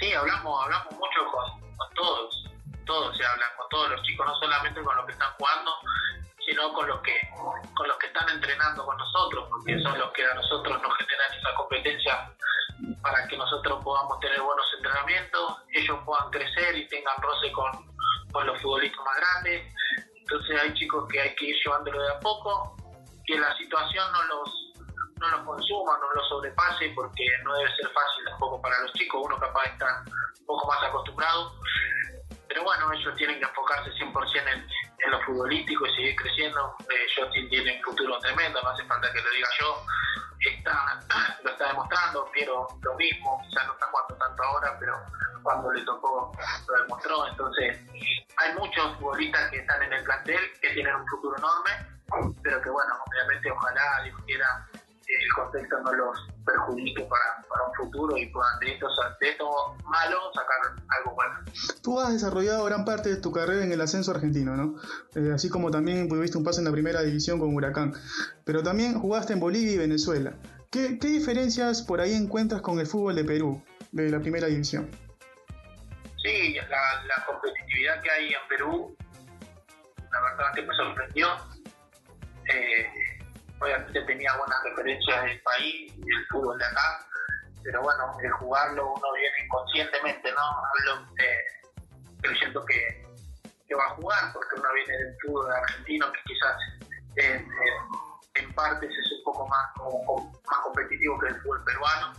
Sí, 0.00 0.12
hablamos, 0.14 0.64
hablamos 0.64 0.92
mucho 0.92 1.20
con, 1.30 1.60
con 1.76 1.94
todos, 1.94 2.50
todos 2.86 3.16
se 3.16 3.24
hablan 3.24 3.48
con 3.58 3.68
todos 3.68 3.90
los 3.90 4.02
chicos, 4.04 4.26
no 4.26 4.34
solamente 4.36 4.80
con 4.80 4.96
los 4.96 5.04
que 5.04 5.12
están 5.12 5.32
jugando, 5.38 5.70
sino 6.46 6.72
con 6.72 6.88
los 6.88 7.00
que 7.02 7.12
con 7.76 7.88
los 7.88 7.98
que 7.98 8.06
están 8.06 8.28
entrenando 8.30 8.86
con 8.86 8.96
nosotros, 8.96 9.48
porque 9.50 9.78
son 9.82 9.98
los 9.98 10.10
que 10.12 10.24
a 10.24 10.34
nosotros 10.34 10.80
nos 10.82 10.96
generan 10.96 11.32
esa 11.38 11.54
competencia 11.56 12.32
para 13.02 13.26
que 13.26 13.36
nosotros 13.36 13.82
podamos 13.82 14.20
tener 14.20 14.40
buenos 14.40 14.66
entrenamientos, 14.76 15.56
ellos 15.72 15.98
puedan 16.04 16.30
crecer 16.30 16.76
y 16.76 16.86
tengan 16.88 17.16
roce 17.20 17.50
con, 17.52 17.72
con 18.32 18.46
los 18.46 18.60
futbolistas 18.60 19.04
más 19.04 19.16
grandes. 19.16 19.74
Entonces 20.14 20.60
hay 20.60 20.74
chicos 20.74 21.08
que 21.10 21.20
hay 21.20 21.34
que 21.34 21.46
ir 21.46 21.56
llevándolo 21.64 22.02
de 22.02 22.10
a 22.10 22.20
poco, 22.20 22.76
que 23.26 23.38
la 23.38 23.54
situación 23.56 24.04
no 24.12 24.22
los 24.24 24.64
no 25.18 25.28
los 25.30 25.40
consuma, 25.40 25.98
no 25.98 26.14
los 26.14 26.28
sobrepase, 26.28 26.92
porque 26.94 27.24
no 27.42 27.52
debe 27.56 27.68
ser 27.74 27.88
fácil 27.90 28.24
tampoco 28.24 28.62
para 28.62 28.78
los 28.82 28.92
chicos, 28.92 29.20
uno 29.24 29.36
capaz 29.36 29.64
estar 29.64 30.04
un 30.06 30.46
poco 30.46 30.68
más 30.68 30.80
acostumbrado. 30.84 31.54
Pero 32.46 32.62
bueno, 32.62 32.92
ellos 32.92 33.16
tienen 33.16 33.40
que 33.40 33.44
enfocarse 33.44 33.90
100% 33.94 34.52
en, 34.52 34.66
en 35.04 35.10
lo 35.10 35.20
futbolístico 35.22 35.86
y 35.86 35.94
seguir 35.96 36.14
creciendo. 36.14 36.76
Eh, 36.88 37.06
Justin 37.16 37.48
tiene 37.48 37.78
un 37.78 37.82
futuro 37.82 38.16
tremendo, 38.20 38.62
no 38.62 38.68
hace 38.68 38.84
falta 38.84 39.12
que 39.12 39.20
lo 39.20 39.30
diga 39.30 39.48
yo 39.58 39.84
lo 41.42 41.50
está 41.50 41.68
demostrando, 41.68 42.30
Piero 42.32 42.66
lo 42.82 42.94
mismo, 42.96 43.40
quizás 43.48 43.66
no 43.66 43.72
está 43.72 43.86
jugando 43.86 44.14
tanto 44.16 44.42
ahora, 44.42 44.76
pero 44.78 44.94
cuando 45.42 45.72
le 45.72 45.84
tocó 45.84 46.32
lo 46.66 46.82
demostró, 46.82 47.26
entonces 47.28 47.78
hay 48.36 48.54
muchos 48.54 48.96
futbolistas 48.96 49.50
que 49.50 49.58
están 49.58 49.82
en 49.82 49.92
el 49.92 50.04
plantel 50.04 50.40
que 50.60 50.70
tienen 50.74 50.94
un 50.94 51.06
futuro 51.06 51.36
enorme, 51.36 51.70
pero 52.42 52.60
que 52.60 52.70
bueno, 52.70 52.94
obviamente 53.06 53.50
ojalá 53.50 54.02
Dios 54.02 54.16
quiera 54.26 54.68
el 55.08 55.32
contexto 55.32 55.80
no 55.80 55.92
los 55.92 56.28
perjudique 56.44 57.02
para, 57.04 57.42
para 57.48 57.64
un 57.68 57.74
futuro 57.74 58.16
y 58.16 58.26
puedan 58.26 58.58
de 58.60 58.72
esto, 58.72 58.86
de 59.20 59.30
esto 59.30 59.46
malo 59.84 60.18
sacar 60.34 60.84
algo 60.98 61.14
bueno. 61.14 61.34
Tú 61.82 61.98
has 61.98 62.12
desarrollado 62.12 62.64
gran 62.64 62.84
parte 62.84 63.08
de 63.08 63.16
tu 63.16 63.32
carrera 63.32 63.64
en 63.64 63.72
el 63.72 63.80
ascenso 63.80 64.10
argentino, 64.10 64.56
¿no? 64.56 64.76
Eh, 65.14 65.32
así 65.34 65.48
como 65.48 65.70
también 65.70 66.08
tuviste 66.08 66.36
un 66.36 66.44
paso 66.44 66.60
en 66.60 66.66
la 66.66 66.72
primera 66.72 67.02
división 67.02 67.38
con 67.38 67.54
Huracán, 67.54 67.94
pero 68.44 68.62
también 68.62 68.98
jugaste 68.98 69.32
en 69.32 69.40
Bolivia 69.40 69.72
y 69.72 69.78
Venezuela. 69.78 70.34
¿Qué, 70.70 70.98
¿Qué, 70.98 71.08
diferencias 71.08 71.80
por 71.82 72.00
ahí 72.00 72.12
encuentras 72.12 72.60
con 72.60 72.78
el 72.78 72.86
fútbol 72.86 73.14
de 73.14 73.24
Perú, 73.24 73.62
de 73.92 74.10
la 74.10 74.20
primera 74.20 74.46
división? 74.48 74.90
Sí, 76.22 76.54
la, 76.68 77.24
competitividad 77.26 78.02
que 78.02 78.10
hay 78.10 78.28
en 78.28 78.48
Perú, 78.48 78.96
la 80.12 80.20
verdad 80.20 80.54
que 80.54 80.62
me 80.62 80.74
sorprendió. 80.74 81.28
Eh, 82.52 82.86
obviamente 83.60 84.02
tenía 84.02 84.36
buenas 84.36 84.62
referencias 84.64 85.24
del 85.24 85.40
país 85.40 85.92
y 85.96 86.00
del 86.00 86.26
fútbol 86.30 86.58
de 86.58 86.64
acá, 86.66 87.06
pero 87.62 87.82
bueno, 87.82 88.14
el 88.22 88.30
jugarlo 88.32 88.92
uno 88.92 89.12
viene 89.14 89.36
inconscientemente, 89.46 90.32
¿no? 90.32 90.40
Hablo 90.40 91.08
eh, 91.18 91.80
creyendo 92.20 92.64
que, 92.66 93.06
que, 93.66 93.74
va 93.74 93.84
a 93.84 93.90
jugar, 93.90 94.32
porque 94.34 94.56
uno 94.56 94.68
viene 94.74 94.98
del 94.98 95.16
fútbol 95.22 95.50
argentino 95.50 96.12
que 96.12 96.20
quizás 96.26 96.56
eh, 97.16 97.46
en 98.38 98.52
partes 98.54 98.90
es 98.90 99.12
un 99.12 99.24
poco 99.24 99.46
más, 99.48 99.72
como, 99.76 100.32
más 100.46 100.58
competitivo 100.64 101.18
que 101.18 101.28
el 101.28 101.40
fútbol 101.42 101.64
peruano, 101.64 102.12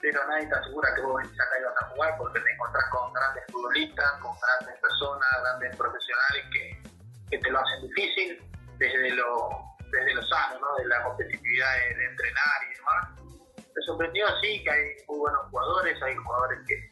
pero 0.00 0.26
nadie 0.28 0.46
te 0.48 0.54
asegura 0.54 0.94
que 0.94 1.02
vos 1.02 1.22
venís 1.22 1.40
acá 1.40 1.58
y 1.58 1.64
vas 1.64 1.82
a 1.82 1.86
jugar 1.88 2.14
porque 2.18 2.40
te 2.40 2.52
encontrás 2.52 2.84
con 2.90 3.12
grandes 3.12 3.44
futbolistas, 3.50 4.12
con 4.20 4.36
grandes 4.38 4.80
personas, 4.80 5.28
grandes 5.42 5.76
profesionales 5.76 6.44
que, 6.52 6.82
que 7.30 7.38
te 7.38 7.50
lo 7.50 7.60
hacen 7.60 7.82
difícil 7.82 8.42
desde 8.78 9.10
lo 9.10 9.66
desde 9.90 10.14
lo 10.14 10.22
sano, 10.22 10.58
¿no? 10.60 10.76
de 10.76 10.88
la 10.88 11.02
competitividad 11.04 11.74
de, 11.76 12.04
entrenar 12.04 12.60
y 12.64 12.74
demás. 12.76 13.42
Me 13.74 13.82
sorprendió 13.86 14.26
así 14.26 14.62
que 14.62 14.70
hay 14.70 14.84
muy 15.08 15.18
buenos 15.18 15.40
jugadores, 15.50 16.02
hay 16.02 16.16
jugadores 16.16 16.58
que, 16.66 16.90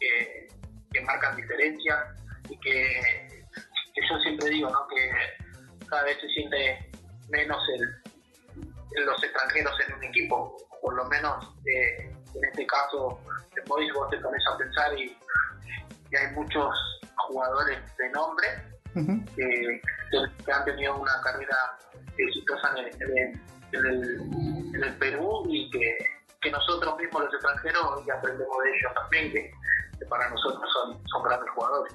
que, 0.00 0.48
que 0.92 1.00
marcan 1.02 1.36
diferencia 1.36 2.14
y 2.48 2.58
que, 2.58 3.42
que, 3.94 4.08
yo 4.08 4.18
siempre 4.20 4.48
digo 4.48 4.70
¿no? 4.70 4.86
que 4.88 5.86
cada 5.88 6.04
vez 6.04 6.18
se 6.20 6.28
siente 6.28 6.89
menos 7.30 7.58
el, 7.74 9.04
los 9.04 9.22
extranjeros 9.22 9.74
en 9.86 9.94
un 9.94 10.04
equipo, 10.04 10.56
por 10.82 10.94
lo 10.94 11.04
menos 11.06 11.54
eh, 11.66 12.10
en 12.34 12.44
este 12.44 12.66
caso 12.66 13.18
en 13.56 13.64
Boys 13.64 13.92
vos 13.94 14.10
te 14.10 14.18
pones 14.18 14.42
a 14.52 14.58
pensar 14.58 14.98
y, 14.98 15.16
y 16.10 16.16
hay 16.16 16.32
muchos 16.34 16.74
jugadores 17.28 17.78
de 17.96 18.10
nombre 18.10 18.48
uh 18.94 19.00
-huh. 19.00 19.34
que, 19.34 19.80
que, 20.44 20.52
han 20.52 20.64
tenido 20.64 20.96
una 20.96 21.20
carrera 21.22 21.78
exitosa 22.16 22.70
en 22.70 22.86
el, 22.86 23.02
en 23.02 23.86
el, 23.86 24.20
en 24.74 24.84
el, 24.84 24.96
Perú 24.98 25.44
y 25.48 25.70
que, 25.70 25.98
que, 26.40 26.50
nosotros 26.50 26.96
mismos 26.98 27.24
los 27.24 27.34
extranjeros 27.34 28.04
ya 28.06 28.14
aprendemos 28.14 28.56
de 28.64 28.70
ellos 28.70 28.94
también, 28.94 29.32
que, 29.32 29.50
que 29.98 30.06
para 30.06 30.28
nosotros 30.28 30.68
son, 30.72 31.08
son, 31.08 31.22
grandes 31.22 31.50
jugadores. 31.50 31.94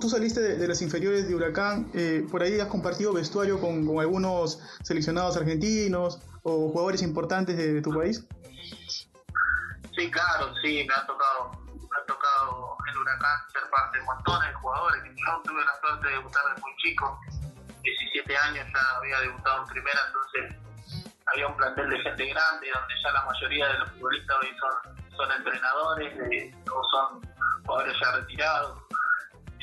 Tú, 0.00 0.08
saliste 0.08 0.40
de, 0.40 0.56
de, 0.56 0.68
las 0.68 0.80
inferiores 0.80 1.28
de 1.28 1.34
Huracán, 1.34 1.90
eh, 1.94 2.26
por 2.30 2.42
ahí 2.42 2.58
has 2.58 2.68
compartido 2.68 3.12
vestuario 3.12 3.60
con, 3.60 3.86
algunos 4.00 4.60
seleccionados 4.82 5.36
argentinos 5.36 6.20
o 6.42 6.70
jugadores 6.70 7.02
importantes 7.02 7.56
de, 7.56 7.80
tu 7.82 7.92
país. 7.92 8.26
Sí, 9.94 10.10
claro, 10.10 10.54
sí, 10.62 10.84
me 10.88 10.94
ha 10.94 11.06
tocado, 11.06 11.52
me 11.66 11.96
ha 12.00 12.06
tocado 12.06 12.76
el 12.90 12.98
Huracán 12.98 13.40
ser 13.52 13.62
parte 13.70 13.98
de 13.98 14.04
montones 14.04 14.48
de 14.48 14.54
jugadores. 14.54 15.02
Yo 15.04 15.42
tuve 15.44 15.64
la 15.64 15.80
suerte 15.80 16.08
de 16.08 16.14
debutar 16.14 16.42
desde 16.48 16.60
muy 16.62 16.72
chico, 16.78 17.20
17 17.82 18.36
años 18.36 18.66
ya 18.72 18.96
había 18.96 19.20
debutado 19.20 19.62
en 19.62 19.68
primera, 19.68 20.00
entonces 20.06 20.62
había 21.26 21.46
un 21.46 21.56
plantel 21.56 21.90
de 21.90 21.98
gente 22.00 22.26
grande 22.26 22.66
donde 22.74 22.94
ya 23.02 23.12
la 23.12 23.24
mayoría 23.24 23.68
de 23.68 23.78
los 23.78 23.90
futbolistas 23.90 24.36
hoy 24.40 24.48
son, 24.58 25.30
entrenadores 25.36 26.54
o 26.72 26.82
son 26.90 27.22
jugadores 27.64 27.94
ya 28.00 28.12
retirados. 28.12 28.82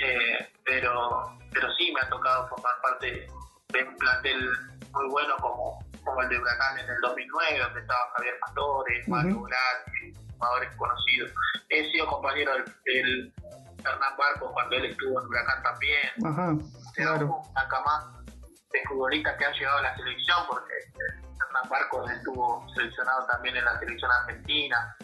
Eh, 0.01 0.51
pero, 0.65 1.37
pero 1.51 1.73
sí 1.75 1.91
me 1.91 2.01
ha 2.01 2.09
tocado 2.09 2.47
formar 2.47 2.73
parte 2.81 3.27
de 3.73 3.83
un 3.83 3.95
plantel 3.97 4.49
muy 4.93 5.07
bueno 5.09 5.35
como, 5.37 5.79
como 6.03 6.21
el 6.21 6.29
de 6.29 6.39
Huracán 6.39 6.79
en 6.79 6.89
el 6.89 7.01
2009, 7.01 7.59
donde 7.59 7.81
estaba 7.81 7.99
Javier 8.15 8.39
Pastores, 8.39 9.07
Mario 9.07 9.39
uh 9.39 9.47
-huh. 9.47 10.15
jugadores 10.37 10.75
conocidos. 10.77 11.31
He 11.69 11.91
sido 11.91 12.07
compañero 12.07 12.51
del, 12.85 13.33
Hernán 13.79 14.17
Barco 14.17 14.51
cuando 14.53 14.75
él 14.75 14.85
estuvo 14.85 15.21
en 15.21 15.27
Huracán 15.27 15.63
también. 15.63 16.09
Ajá, 16.25 16.57
claro. 16.95 17.41
Acá 17.55 17.81
más 17.85 18.25
de 18.71 18.83
futbolistas 18.87 19.37
que 19.37 19.45
han 19.45 19.53
llegado 19.53 19.77
a 19.77 19.81
la 19.81 19.95
selección, 19.95 20.37
porque 20.47 20.73
Hernán 20.95 21.69
Barcos 21.69 22.11
estuvo 22.11 22.65
seleccionado 22.73 23.25
también 23.27 23.55
en 23.57 23.65
la 23.65 23.79
selección 23.79 24.11
argentina. 24.11 24.95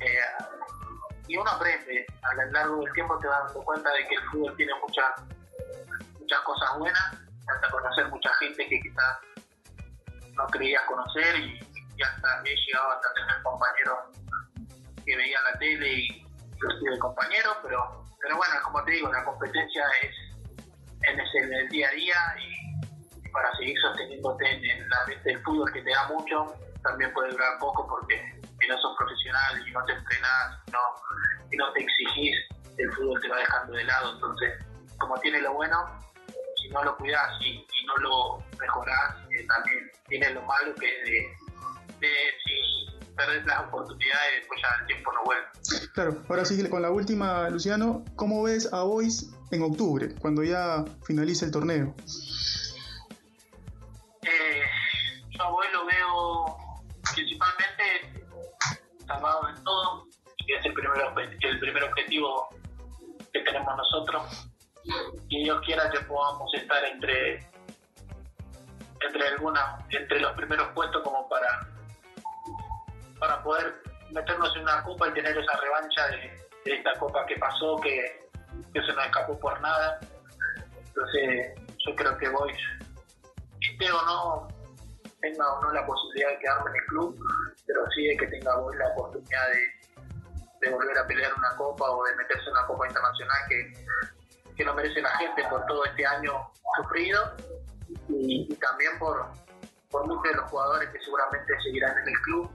Eh, 0.00 0.18
y 1.28 1.36
uno 1.36 1.50
aprende, 1.50 2.06
a 2.22 2.34
lo 2.34 2.52
largo 2.52 2.84
del 2.84 2.92
tiempo 2.92 3.18
te 3.18 3.26
vas 3.26 3.44
dando 3.46 3.64
cuenta 3.64 3.90
de 3.92 4.06
que 4.06 4.14
el 4.14 4.22
fútbol 4.30 4.56
tiene 4.56 4.72
muchas 4.80 5.06
muchas 6.20 6.40
cosas 6.40 6.78
buenas, 6.78 7.16
hasta 7.46 7.70
conocer 7.70 8.08
mucha 8.08 8.34
gente 8.34 8.66
que 8.68 8.80
quizás 8.80 9.18
no 10.34 10.46
creías 10.48 10.82
conocer 10.84 11.36
y, 11.36 11.60
hasta 12.02 12.42
he 12.44 12.54
llegado 12.54 12.90
hasta 12.92 13.14
tener 13.14 13.42
compañeros 13.42 13.98
que 15.04 15.16
veían 15.16 15.42
la 15.44 15.58
tele 15.58 15.92
y 15.92 16.26
los 16.60 16.82
de 16.82 16.98
compañeros, 16.98 17.56
pero, 17.62 18.04
pero 18.20 18.36
bueno, 18.36 18.54
como 18.64 18.84
te 18.84 18.90
digo, 18.92 19.10
la 19.10 19.24
competencia 19.24 19.82
es 20.02 20.14
en, 21.08 21.52
el 21.54 21.68
día 21.70 21.88
a 21.88 21.92
día 21.92 22.14
y, 22.38 23.30
para 23.30 23.50
seguir 23.56 23.78
sosteniéndote 23.80 24.46
en, 24.46 24.88
la 24.88 25.06
mente 25.06 25.30
del 25.30 25.42
fútbol 25.42 25.72
que 25.72 25.82
te 25.82 25.90
da 25.90 26.08
mucho, 26.08 26.54
también 26.82 27.12
puede 27.14 27.30
durar 27.30 27.58
poco 27.58 27.86
porque 27.86 28.35
si 28.66 28.72
no 28.72 28.78
sos 28.80 28.96
profesional 28.96 29.68
y 29.68 29.70
no 29.70 29.84
te 29.84 29.92
entrenás 29.92 30.58
no, 30.72 30.78
y 31.52 31.56
no 31.56 31.72
te 31.72 31.82
exigís, 31.82 32.36
el 32.78 32.92
fútbol 32.94 33.20
te 33.20 33.28
va 33.28 33.38
dejando 33.38 33.72
de 33.74 33.84
lado. 33.84 34.14
Entonces, 34.14 34.64
como 34.98 35.18
tiene 35.20 35.40
lo 35.40 35.54
bueno, 35.54 35.76
si 36.60 36.68
no 36.70 36.82
lo 36.82 36.96
cuidas 36.96 37.28
y, 37.40 37.64
no 37.86 37.96
lo 37.98 38.44
mejorás, 38.58 39.16
eh, 39.30 39.46
también 39.46 39.90
tiene 40.08 40.30
lo 40.30 40.42
malo 40.42 40.74
que 40.74 40.86
de, 40.86 42.10
si 42.44 43.14
perdés 43.14 43.46
las 43.46 43.60
oportunidades, 43.60 44.44
pues 44.48 44.60
ya 44.60 44.68
el 44.80 44.86
tiempo 44.86 45.12
no 45.12 45.24
vuelve. 45.24 45.44
Claro, 45.94 46.22
ahora 46.28 46.44
sí, 46.44 46.68
con 46.68 46.82
la 46.82 46.90
última, 46.90 47.48
Luciano, 47.48 48.04
¿cómo 48.16 48.42
ves 48.42 48.72
a 48.72 48.82
Boys 48.82 49.32
en 49.52 49.62
octubre, 49.62 50.12
cuando 50.20 50.42
ya 50.42 50.84
finalice 51.04 51.44
el 51.44 51.52
torneo? 51.52 51.94
Eh, 54.22 54.62
yo 55.30 55.42
a 55.44 55.50
Boys 55.50 55.72
lo 55.72 55.86
veo 55.86 55.95
salvado 59.06 59.48
en 59.48 59.64
todo, 59.64 60.06
y 60.38 60.52
es 60.52 60.64
el 60.64 60.72
primer, 60.72 60.98
el 61.40 61.60
primer 61.60 61.84
objetivo 61.84 62.48
que 63.32 63.40
tenemos 63.40 63.76
nosotros. 63.76 64.50
Y 65.28 65.44
Dios 65.44 65.60
quiera 65.64 65.90
que 65.90 66.00
podamos 66.00 66.52
estar 66.54 66.84
entre 66.84 67.44
entre 69.00 69.28
algunas 69.28 69.84
entre 69.90 70.20
los 70.20 70.32
primeros 70.32 70.68
puestos 70.68 71.02
como 71.02 71.28
para 71.28 71.68
para 73.18 73.42
poder 73.42 73.74
meternos 74.10 74.54
en 74.56 74.62
una 74.62 74.82
copa 74.82 75.08
y 75.08 75.12
tener 75.12 75.36
esa 75.36 75.60
revancha 75.60 76.06
de, 76.08 76.46
esta 76.64 76.92
copa 76.98 77.26
que 77.26 77.36
pasó 77.36 77.76
que, 77.76 78.28
que, 78.72 78.80
se 78.80 78.92
nos 78.92 79.04
escapó 79.04 79.38
por 79.38 79.60
nada. 79.60 80.00
Entonces 80.86 81.54
yo 81.86 81.94
creo 81.94 82.16
que 82.18 82.28
voy. 82.28 82.52
Esté 83.60 83.90
o 83.90 84.02
no 84.02 84.48
tenga 85.20 85.52
o 85.52 85.62
no 85.62 85.72
la 85.72 85.86
posibilidad 85.86 86.30
de 86.30 86.38
quedarme 86.38 86.70
en 86.70 86.76
el 86.76 86.84
club 86.86 87.18
pero 87.66 87.80
sí 87.94 88.06
de 88.06 88.16
que 88.16 88.26
tenga 88.28 88.58
hoy 88.58 88.76
la 88.76 88.88
oportunidad 88.88 89.48
de, 89.50 89.76
volver 90.70 90.98
a 90.98 91.06
pelear 91.06 91.32
una 91.34 91.56
copa 91.56 91.88
o 91.88 92.04
de 92.04 92.16
meterse 92.16 92.42
en 92.46 92.50
una 92.50 92.66
copa 92.66 92.88
internacional 92.88 93.38
que 93.48 93.72
que 94.56 94.64
lo 94.64 94.74
merece 94.74 95.00
la 95.00 95.10
gente 95.18 95.44
por 95.48 95.64
todo 95.66 95.84
este 95.84 96.06
año 96.06 96.50
sufrido 96.76 97.32
y, 98.08 98.54
también 98.56 98.98
por, 98.98 99.30
por 99.90 100.06
muchos 100.06 100.22
de 100.22 100.34
los 100.34 100.50
jugadores 100.50 100.88
que 100.90 101.00
seguramente 101.00 101.52
seguirán 101.62 101.96
en 101.98 102.08
el 102.08 102.20
club, 102.22 102.50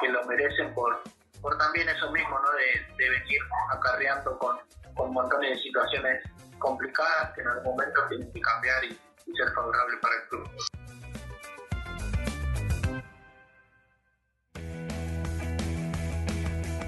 que 0.00 0.08
lo 0.08 0.24
merecen 0.26 0.72
por, 0.74 1.02
por 1.40 1.58
también 1.58 1.88
eso 1.88 2.10
mismo, 2.12 2.38
¿no? 2.38 2.50
de, 2.52 2.94
de 2.96 3.10
venir 3.10 3.40
acarreando 3.70 4.38
con, 4.38 4.58
con 4.94 5.12
montones 5.12 5.50
de 5.50 5.62
situaciones 5.62 6.22
complicadas 6.58 7.34
que 7.34 7.40
en 7.40 7.48
algún 7.48 7.76
momento 7.76 8.00
tienen 8.08 8.32
que 8.32 8.40
cambiar 8.40 8.84
y, 8.84 9.00
y 9.26 9.36
ser 9.36 9.52
favorable 9.52 9.96
para 10.00 10.14
el 10.14 10.28
club. 10.28 10.48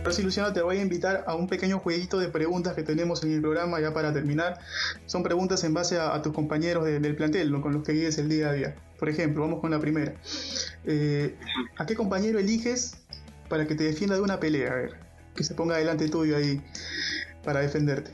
Ahora 0.02 0.14
sí, 0.14 0.22
Luciano, 0.24 0.52
te 0.52 0.60
voy 0.62 0.78
a 0.78 0.82
invitar 0.82 1.22
a 1.28 1.36
un 1.36 1.46
pequeño 1.46 1.78
jueguito 1.78 2.18
de 2.18 2.26
preguntas 2.26 2.74
que 2.74 2.82
tenemos 2.82 3.22
en 3.22 3.34
el 3.34 3.40
programa 3.40 3.78
ya 3.80 3.94
para 3.94 4.12
terminar. 4.12 4.58
Son 5.06 5.22
preguntas 5.22 5.62
en 5.62 5.74
base 5.74 5.96
a, 5.96 6.20
tus 6.22 6.32
compañeros 6.32 6.84
del 6.84 7.14
plantel, 7.14 7.52
con 7.60 7.72
los 7.72 7.84
que 7.84 7.92
vives 7.92 8.18
el 8.18 8.28
día 8.28 8.48
a 8.48 8.52
día. 8.52 8.74
Por 8.98 9.08
ejemplo, 9.08 9.42
vamos 9.42 9.60
con 9.60 9.70
la 9.70 9.78
primera. 9.78 10.14
Eh, 10.84 11.38
¿A 11.76 11.86
qué 11.86 11.94
compañero 11.94 12.40
eliges 12.40 12.96
para 13.48 13.68
que 13.68 13.76
te 13.76 13.84
defienda 13.84 14.16
de 14.16 14.22
una 14.22 14.40
pelea? 14.40 14.72
A 14.72 14.74
ver, 14.74 14.98
que 15.36 15.44
se 15.44 15.54
ponga 15.54 15.76
delante 15.76 16.08
tuyo 16.08 16.36
ahí 16.36 16.60
para 17.44 17.60
defenderte. 17.60 18.10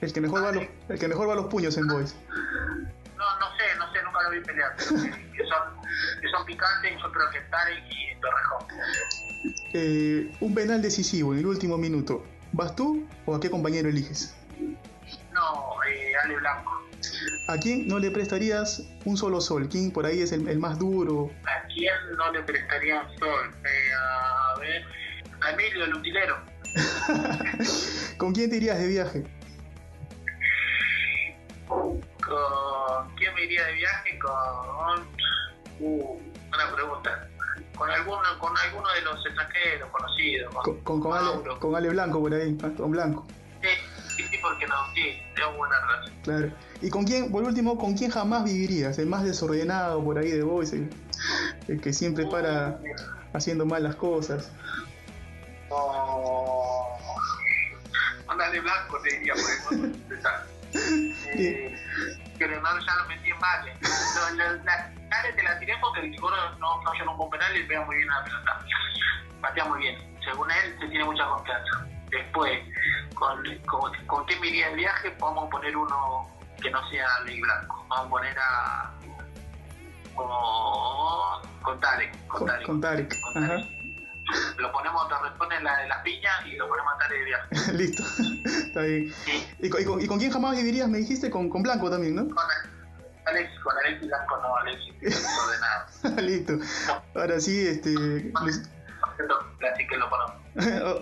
El 0.00 0.12
que 0.12 0.20
mejor 0.20 0.44
va 0.44 0.52
los, 0.52 0.64
el 0.88 0.98
que 0.98 1.08
mejor 1.08 1.28
va 1.28 1.34
los 1.34 1.46
puños 1.46 1.76
en 1.76 1.88
Boys. 1.88 2.14
No, 3.16 3.38
no 3.40 3.46
sé, 3.56 3.64
no 3.78 3.92
sé, 3.92 4.02
nunca 4.04 4.22
lo 4.22 4.30
vi 4.30 4.40
pelear. 4.40 4.80
son 4.80 5.31
que 6.22 6.28
son 6.28 6.46
picantes, 6.46 6.92
yo 7.02 7.12
creo 7.12 7.30
que 7.30 7.38
y 7.90 8.20
Torrejón. 8.20 8.66
Eh, 9.74 10.32
un 10.40 10.54
penal 10.54 10.80
decisivo 10.80 11.32
en 11.32 11.40
el 11.40 11.46
último 11.46 11.76
minuto. 11.76 12.24
¿Vas 12.52 12.76
tú 12.76 13.06
o 13.26 13.34
a 13.34 13.40
qué 13.40 13.50
compañero 13.50 13.88
eliges? 13.88 14.36
No, 15.32 15.82
eh, 15.88 16.12
Ale 16.22 16.36
Blanco. 16.36 16.70
¿A 17.48 17.58
quién 17.58 17.88
no 17.88 17.98
le 17.98 18.12
prestarías 18.12 18.84
un 19.04 19.16
solo 19.16 19.40
sol? 19.40 19.68
¿Quién 19.68 19.90
por 19.90 20.06
ahí 20.06 20.22
es 20.22 20.30
el, 20.30 20.58
más 20.58 20.78
duro? 20.78 21.30
¿A 21.44 21.66
quién 21.66 21.92
no 22.16 22.30
le 22.30 22.42
prestaría 22.42 23.02
un 23.02 23.18
sol? 23.18 23.50
Eh, 23.64 23.90
a 23.98 24.58
ver, 24.60 24.84
a 25.40 25.50
Emilio, 25.50 25.84
el 25.84 25.94
utilero. 25.94 26.36
¿Con 28.16 28.32
quién 28.32 28.48
te 28.48 28.56
irías 28.56 28.78
de 28.78 28.86
viaje? 28.86 29.24
¿Con 31.66 32.00
quién 33.16 33.34
me 33.34 33.44
iría 33.44 33.64
de 33.66 33.72
viaje? 33.72 34.18
Con 34.18 34.81
buena 35.82 36.74
pregunta. 36.74 37.28
Con 37.76 37.90
alguno, 37.90 38.22
con 38.38 38.56
alguno 38.56 38.88
de 38.90 39.02
los 39.02 39.26
extranjeros 39.26 39.90
conocidos. 39.90 40.54
Con, 40.84 41.00
con, 41.00 41.12
Ale, 41.12 41.58
con 41.58 41.74
Ale 41.74 41.88
Blanco 41.88 42.20
por 42.20 42.34
ahí, 42.34 42.56
con 42.76 42.90
Blanco. 42.92 43.26
Sí, 43.62 44.24
sí, 44.30 44.38
porque 44.42 44.66
no, 44.66 44.74
sí, 44.94 45.18
tengo 45.34 45.52
buena 45.56 45.80
relación. 45.80 46.14
Claro. 46.22 46.52
¿Y 46.80 46.90
con 46.90 47.04
quién, 47.04 47.30
por 47.32 47.42
último, 47.44 47.78
con 47.78 47.94
quién 47.94 48.10
jamás 48.10 48.44
vivirías? 48.44 48.98
El 48.98 49.06
más 49.06 49.24
desordenado 49.24 50.02
por 50.04 50.18
ahí 50.18 50.30
de 50.30 50.42
vos, 50.42 50.72
el, 50.72 50.90
que 51.80 51.92
siempre 51.92 52.26
para 52.26 52.78
haciendo 53.32 53.64
mal 53.64 53.82
las 53.82 53.96
cosas. 53.96 54.50
Oh, 55.70 56.98
con 58.26 58.40
Ale 58.40 58.60
Blanco 58.60 59.00
te 59.02 59.16
diría, 59.16 59.34
por 59.34 59.76
ejemplo. 59.80 59.98
eh, 61.34 61.81
pero 62.46 62.60
no, 62.60 62.78
ya 62.80 62.94
lo 62.96 63.04
metí 63.06 63.30
en 63.30 63.38
mal. 63.38 63.64
La, 64.64 64.92
te 65.34 65.42
la 65.42 65.58
tiré 65.58 65.74
porque 65.80 66.00
el 66.00 66.10
Ticoro 66.10 66.36
no 66.58 66.82
falló 66.82 67.02
en 67.02 67.08
un 67.08 67.16
buen 67.16 67.30
penal 67.30 67.56
y 67.56 67.62
pega 67.64 67.84
muy 67.84 67.96
bien 67.96 68.10
a 68.10 68.18
la 68.18 68.24
pelota. 68.24 68.58
Patea 69.40 69.64
muy 69.66 69.78
bien. 69.78 70.18
Según 70.24 70.50
él, 70.50 70.76
se 70.80 70.88
tiene 70.88 71.04
mucha 71.04 71.24
confianza. 71.26 71.86
Después, 72.10 72.60
con, 73.14 73.42
con, 73.66 74.06
con 74.06 74.26
qué 74.26 74.36
me 74.40 74.48
iría 74.48 74.70
de 74.70 74.76
viaje, 74.76 75.10
podemos 75.12 75.48
poner 75.50 75.76
uno 75.76 76.26
que 76.60 76.70
no 76.70 76.90
sea 76.90 77.06
ley 77.24 77.40
blanco. 77.40 77.84
Vamos 77.88 78.06
a 78.06 78.10
poner 78.10 78.38
a. 78.38 78.90
como. 80.14 81.40
con 81.62 81.80
Tarek. 81.80 82.26
Con 82.26 82.46
Tarek. 82.46 82.66
Con, 82.66 82.80
Tarek. 82.80 83.81
Lo 84.58 84.72
ponemos, 84.72 85.08
te 85.08 85.14
responde 85.22 85.60
la 85.62 85.78
de 85.78 85.88
las 85.88 86.02
piñas 86.02 86.46
y 86.46 86.56
lo 86.56 86.68
ponemos 86.68 86.92
a 86.94 86.98
Tarek 86.98 87.18
de 87.18 87.24
viaje. 87.24 87.72
Listo. 87.74 88.02
Está 88.66 88.82
bien. 88.82 89.12
¿Y, 89.60 89.68
con, 89.68 90.00
¿Y, 90.00 90.06
con, 90.06 90.18
quién 90.18 90.32
jamás 90.32 90.56
vivirías? 90.56 90.88
Me 90.88 90.98
dijiste 90.98 91.30
con, 91.30 91.48
con 91.48 91.62
Blanco 91.62 91.90
también, 91.90 92.14
¿no? 92.14 92.28
Con 92.28 92.38
Alex, 93.26 93.50
con 93.62 93.74
Alex 93.78 94.06
Blanco 94.06 94.36
no, 94.42 94.56
Alex 94.56 94.80
ordenado. 95.02 96.20
Listo. 96.22 96.58
Ahora 97.14 97.40
sí, 97.40 97.66
este. 97.66 98.32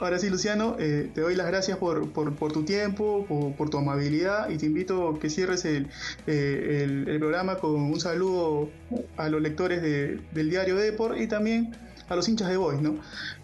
Ahora 0.00 0.18
sí, 0.18 0.30
Luciano, 0.30 0.76
eh, 0.78 1.10
te 1.14 1.20
doy 1.22 1.34
las 1.34 1.46
gracias 1.46 1.78
por, 1.78 2.12
por, 2.12 2.34
por 2.36 2.52
tu 2.52 2.64
tiempo, 2.64 3.26
por, 3.26 3.54
por, 3.54 3.70
tu 3.70 3.78
amabilidad 3.78 4.48
y 4.48 4.58
te 4.58 4.66
invito 4.66 5.08
a 5.08 5.18
que 5.18 5.28
cierres 5.28 5.64
el, 5.64 5.90
eh, 6.26 6.82
el, 6.84 7.08
el, 7.08 7.18
programa 7.18 7.56
con 7.56 7.74
un 7.74 8.00
saludo 8.00 8.70
a 9.16 9.28
los 9.28 9.40
lectores 9.40 9.82
de, 9.82 10.20
del 10.32 10.50
diario 10.50 10.76
Deport 10.76 11.18
y 11.18 11.26
también 11.26 11.76
a 12.10 12.16
los 12.16 12.28
hinchas 12.28 12.48
de 12.48 12.56
Boys, 12.56 12.80
¿no? 12.80 12.96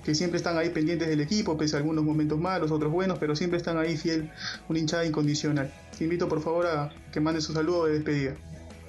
Que 0.04 0.14
siempre 0.14 0.38
están 0.38 0.58
ahí 0.58 0.70
pendientes 0.70 1.08
del 1.08 1.20
equipo, 1.20 1.56
pese 1.56 1.76
a 1.76 1.78
algunos 1.78 2.04
momentos 2.04 2.38
malos, 2.38 2.72
otros 2.72 2.90
buenos, 2.90 3.18
pero 3.18 3.36
siempre 3.36 3.58
están 3.58 3.78
ahí 3.78 3.96
fiel, 3.96 4.30
una 4.68 4.80
hinchada 4.80 5.04
incondicional. 5.04 5.72
Te 5.96 6.04
invito 6.04 6.28
por 6.28 6.42
favor 6.42 6.66
a 6.66 6.90
que 7.12 7.20
mandes 7.20 7.44
su 7.44 7.52
saludo 7.52 7.86
de 7.86 7.94
despedida. 7.94 8.34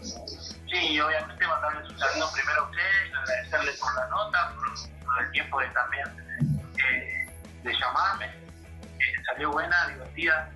Sí, 0.02 1.00
obviamente 1.00 1.48
mandarles 1.48 1.90
un 1.92 2.00
saludo 2.00 2.28
primero 2.34 2.62
a 2.62 2.66
ustedes, 2.66 3.14
agradecerles 3.22 3.80
por 3.80 3.96
la 3.96 4.08
nota, 4.10 4.56
por, 5.06 5.24
el 5.24 5.32
tiempo 5.32 5.60
de 5.60 5.68
también 5.68 6.08
eh, 6.78 7.30
de 7.64 7.74
llamarme. 7.74 8.26
Eh, 8.26 9.24
salió 9.28 9.52
buena, 9.52 9.88
divertida. 9.90 10.52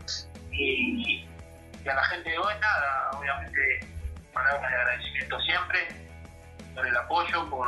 Y, 0.52 1.28
y, 1.86 1.90
a 1.90 1.94
la 1.94 2.04
gente 2.06 2.30
de 2.30 2.38
hoy, 2.40 2.54
nada, 2.60 3.12
obviamente, 3.14 3.88
palabras 4.34 4.70
de 4.70 4.78
agradecimiento 4.78 5.40
siempre. 5.42 5.88
por 6.74 6.88
el 6.88 6.96
apoyo, 6.96 7.50
por, 7.50 7.68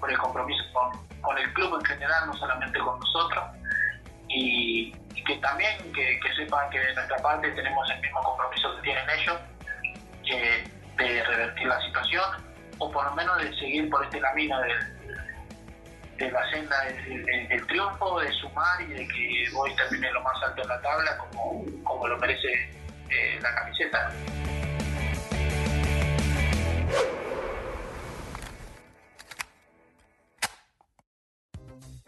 por 0.00 0.10
el 0.10 0.18
compromiso 0.18 0.62
con, 0.72 1.20
con, 1.20 1.38
el 1.38 1.52
club 1.52 1.78
en 1.78 1.84
general, 1.84 2.26
no 2.26 2.34
solamente 2.34 2.78
con 2.78 2.98
nosotros. 2.98 3.44
Y, 4.28 4.92
que 5.26 5.36
también 5.36 5.76
que, 5.92 6.18
sepan 6.36 6.70
que 6.70 6.78
de 6.78 6.94
nuestra 6.94 7.18
parte 7.18 7.50
tenemos 7.50 7.90
el 7.90 8.00
mismo 8.00 8.22
compromiso 8.22 8.76
que 8.76 8.82
tienen 8.82 9.04
ellos, 9.10 9.36
de 10.96 11.22
revertir 11.24 11.66
la 11.66 11.80
situación, 11.82 12.24
o 12.78 12.90
por 12.90 13.04
lo 13.04 13.14
menos 13.14 13.36
de 13.38 13.54
seguir 13.58 13.90
por 13.90 14.04
este 14.04 14.20
camino 14.20 14.58
de 14.60 16.30
la 16.30 16.50
senda 16.50 16.76
del, 16.84 17.66
triunfo, 17.66 18.20
de 18.20 18.32
sumar 18.32 18.80
y 18.82 18.86
de 18.86 19.08
que 19.08 19.44
voy 19.52 19.74
termine 19.76 20.10
lo 20.12 20.22
más 20.22 20.42
alto 20.42 20.62
en 20.62 20.68
la 20.68 20.80
tabla 20.80 21.16
como, 21.18 21.64
como 21.84 22.08
lo 22.08 22.18
merece 22.18 22.70
eh, 23.10 23.38
la 23.40 23.54
camiseta. 23.54 24.12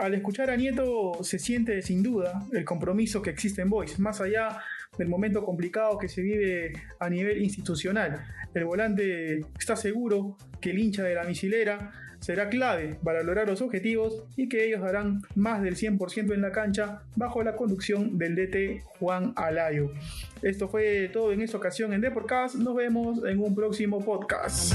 Al 0.00 0.14
escuchar 0.14 0.48
a 0.48 0.56
Nieto 0.56 1.12
se 1.22 1.38
siente 1.38 1.82
sin 1.82 2.02
duda 2.02 2.46
el 2.52 2.64
compromiso 2.64 3.20
que 3.20 3.28
existe 3.28 3.60
en 3.60 3.68
Boys, 3.68 3.98
más 3.98 4.22
allá 4.22 4.62
del 4.96 5.08
momento 5.08 5.44
complicado 5.44 5.98
que 5.98 6.08
se 6.08 6.22
vive 6.22 6.72
a 6.98 7.10
nivel 7.10 7.42
institucional. 7.42 8.24
El 8.54 8.64
volante 8.64 9.44
está 9.58 9.76
seguro 9.76 10.38
que 10.58 10.70
el 10.70 10.78
hincha 10.78 11.02
de 11.02 11.14
la 11.14 11.24
misilera 11.24 11.92
será 12.18 12.48
clave 12.48 12.98
para 13.04 13.22
lograr 13.22 13.46
los 13.46 13.60
objetivos 13.60 14.24
y 14.36 14.48
que 14.48 14.64
ellos 14.64 14.80
darán 14.80 15.20
más 15.34 15.60
del 15.60 15.76
100% 15.76 16.32
en 16.32 16.40
la 16.40 16.50
cancha 16.50 17.02
bajo 17.16 17.42
la 17.42 17.54
conducción 17.54 18.16
del 18.16 18.36
DT 18.36 18.82
Juan 18.98 19.34
Alayo. 19.36 19.92
Esto 20.40 20.70
fue 20.70 21.10
todo 21.12 21.30
en 21.32 21.42
esta 21.42 21.58
ocasión 21.58 21.92
en 21.92 22.00
Deporcast. 22.00 22.54
Nos 22.54 22.74
vemos 22.74 23.22
en 23.26 23.38
un 23.38 23.54
próximo 23.54 24.02
podcast. 24.02 24.72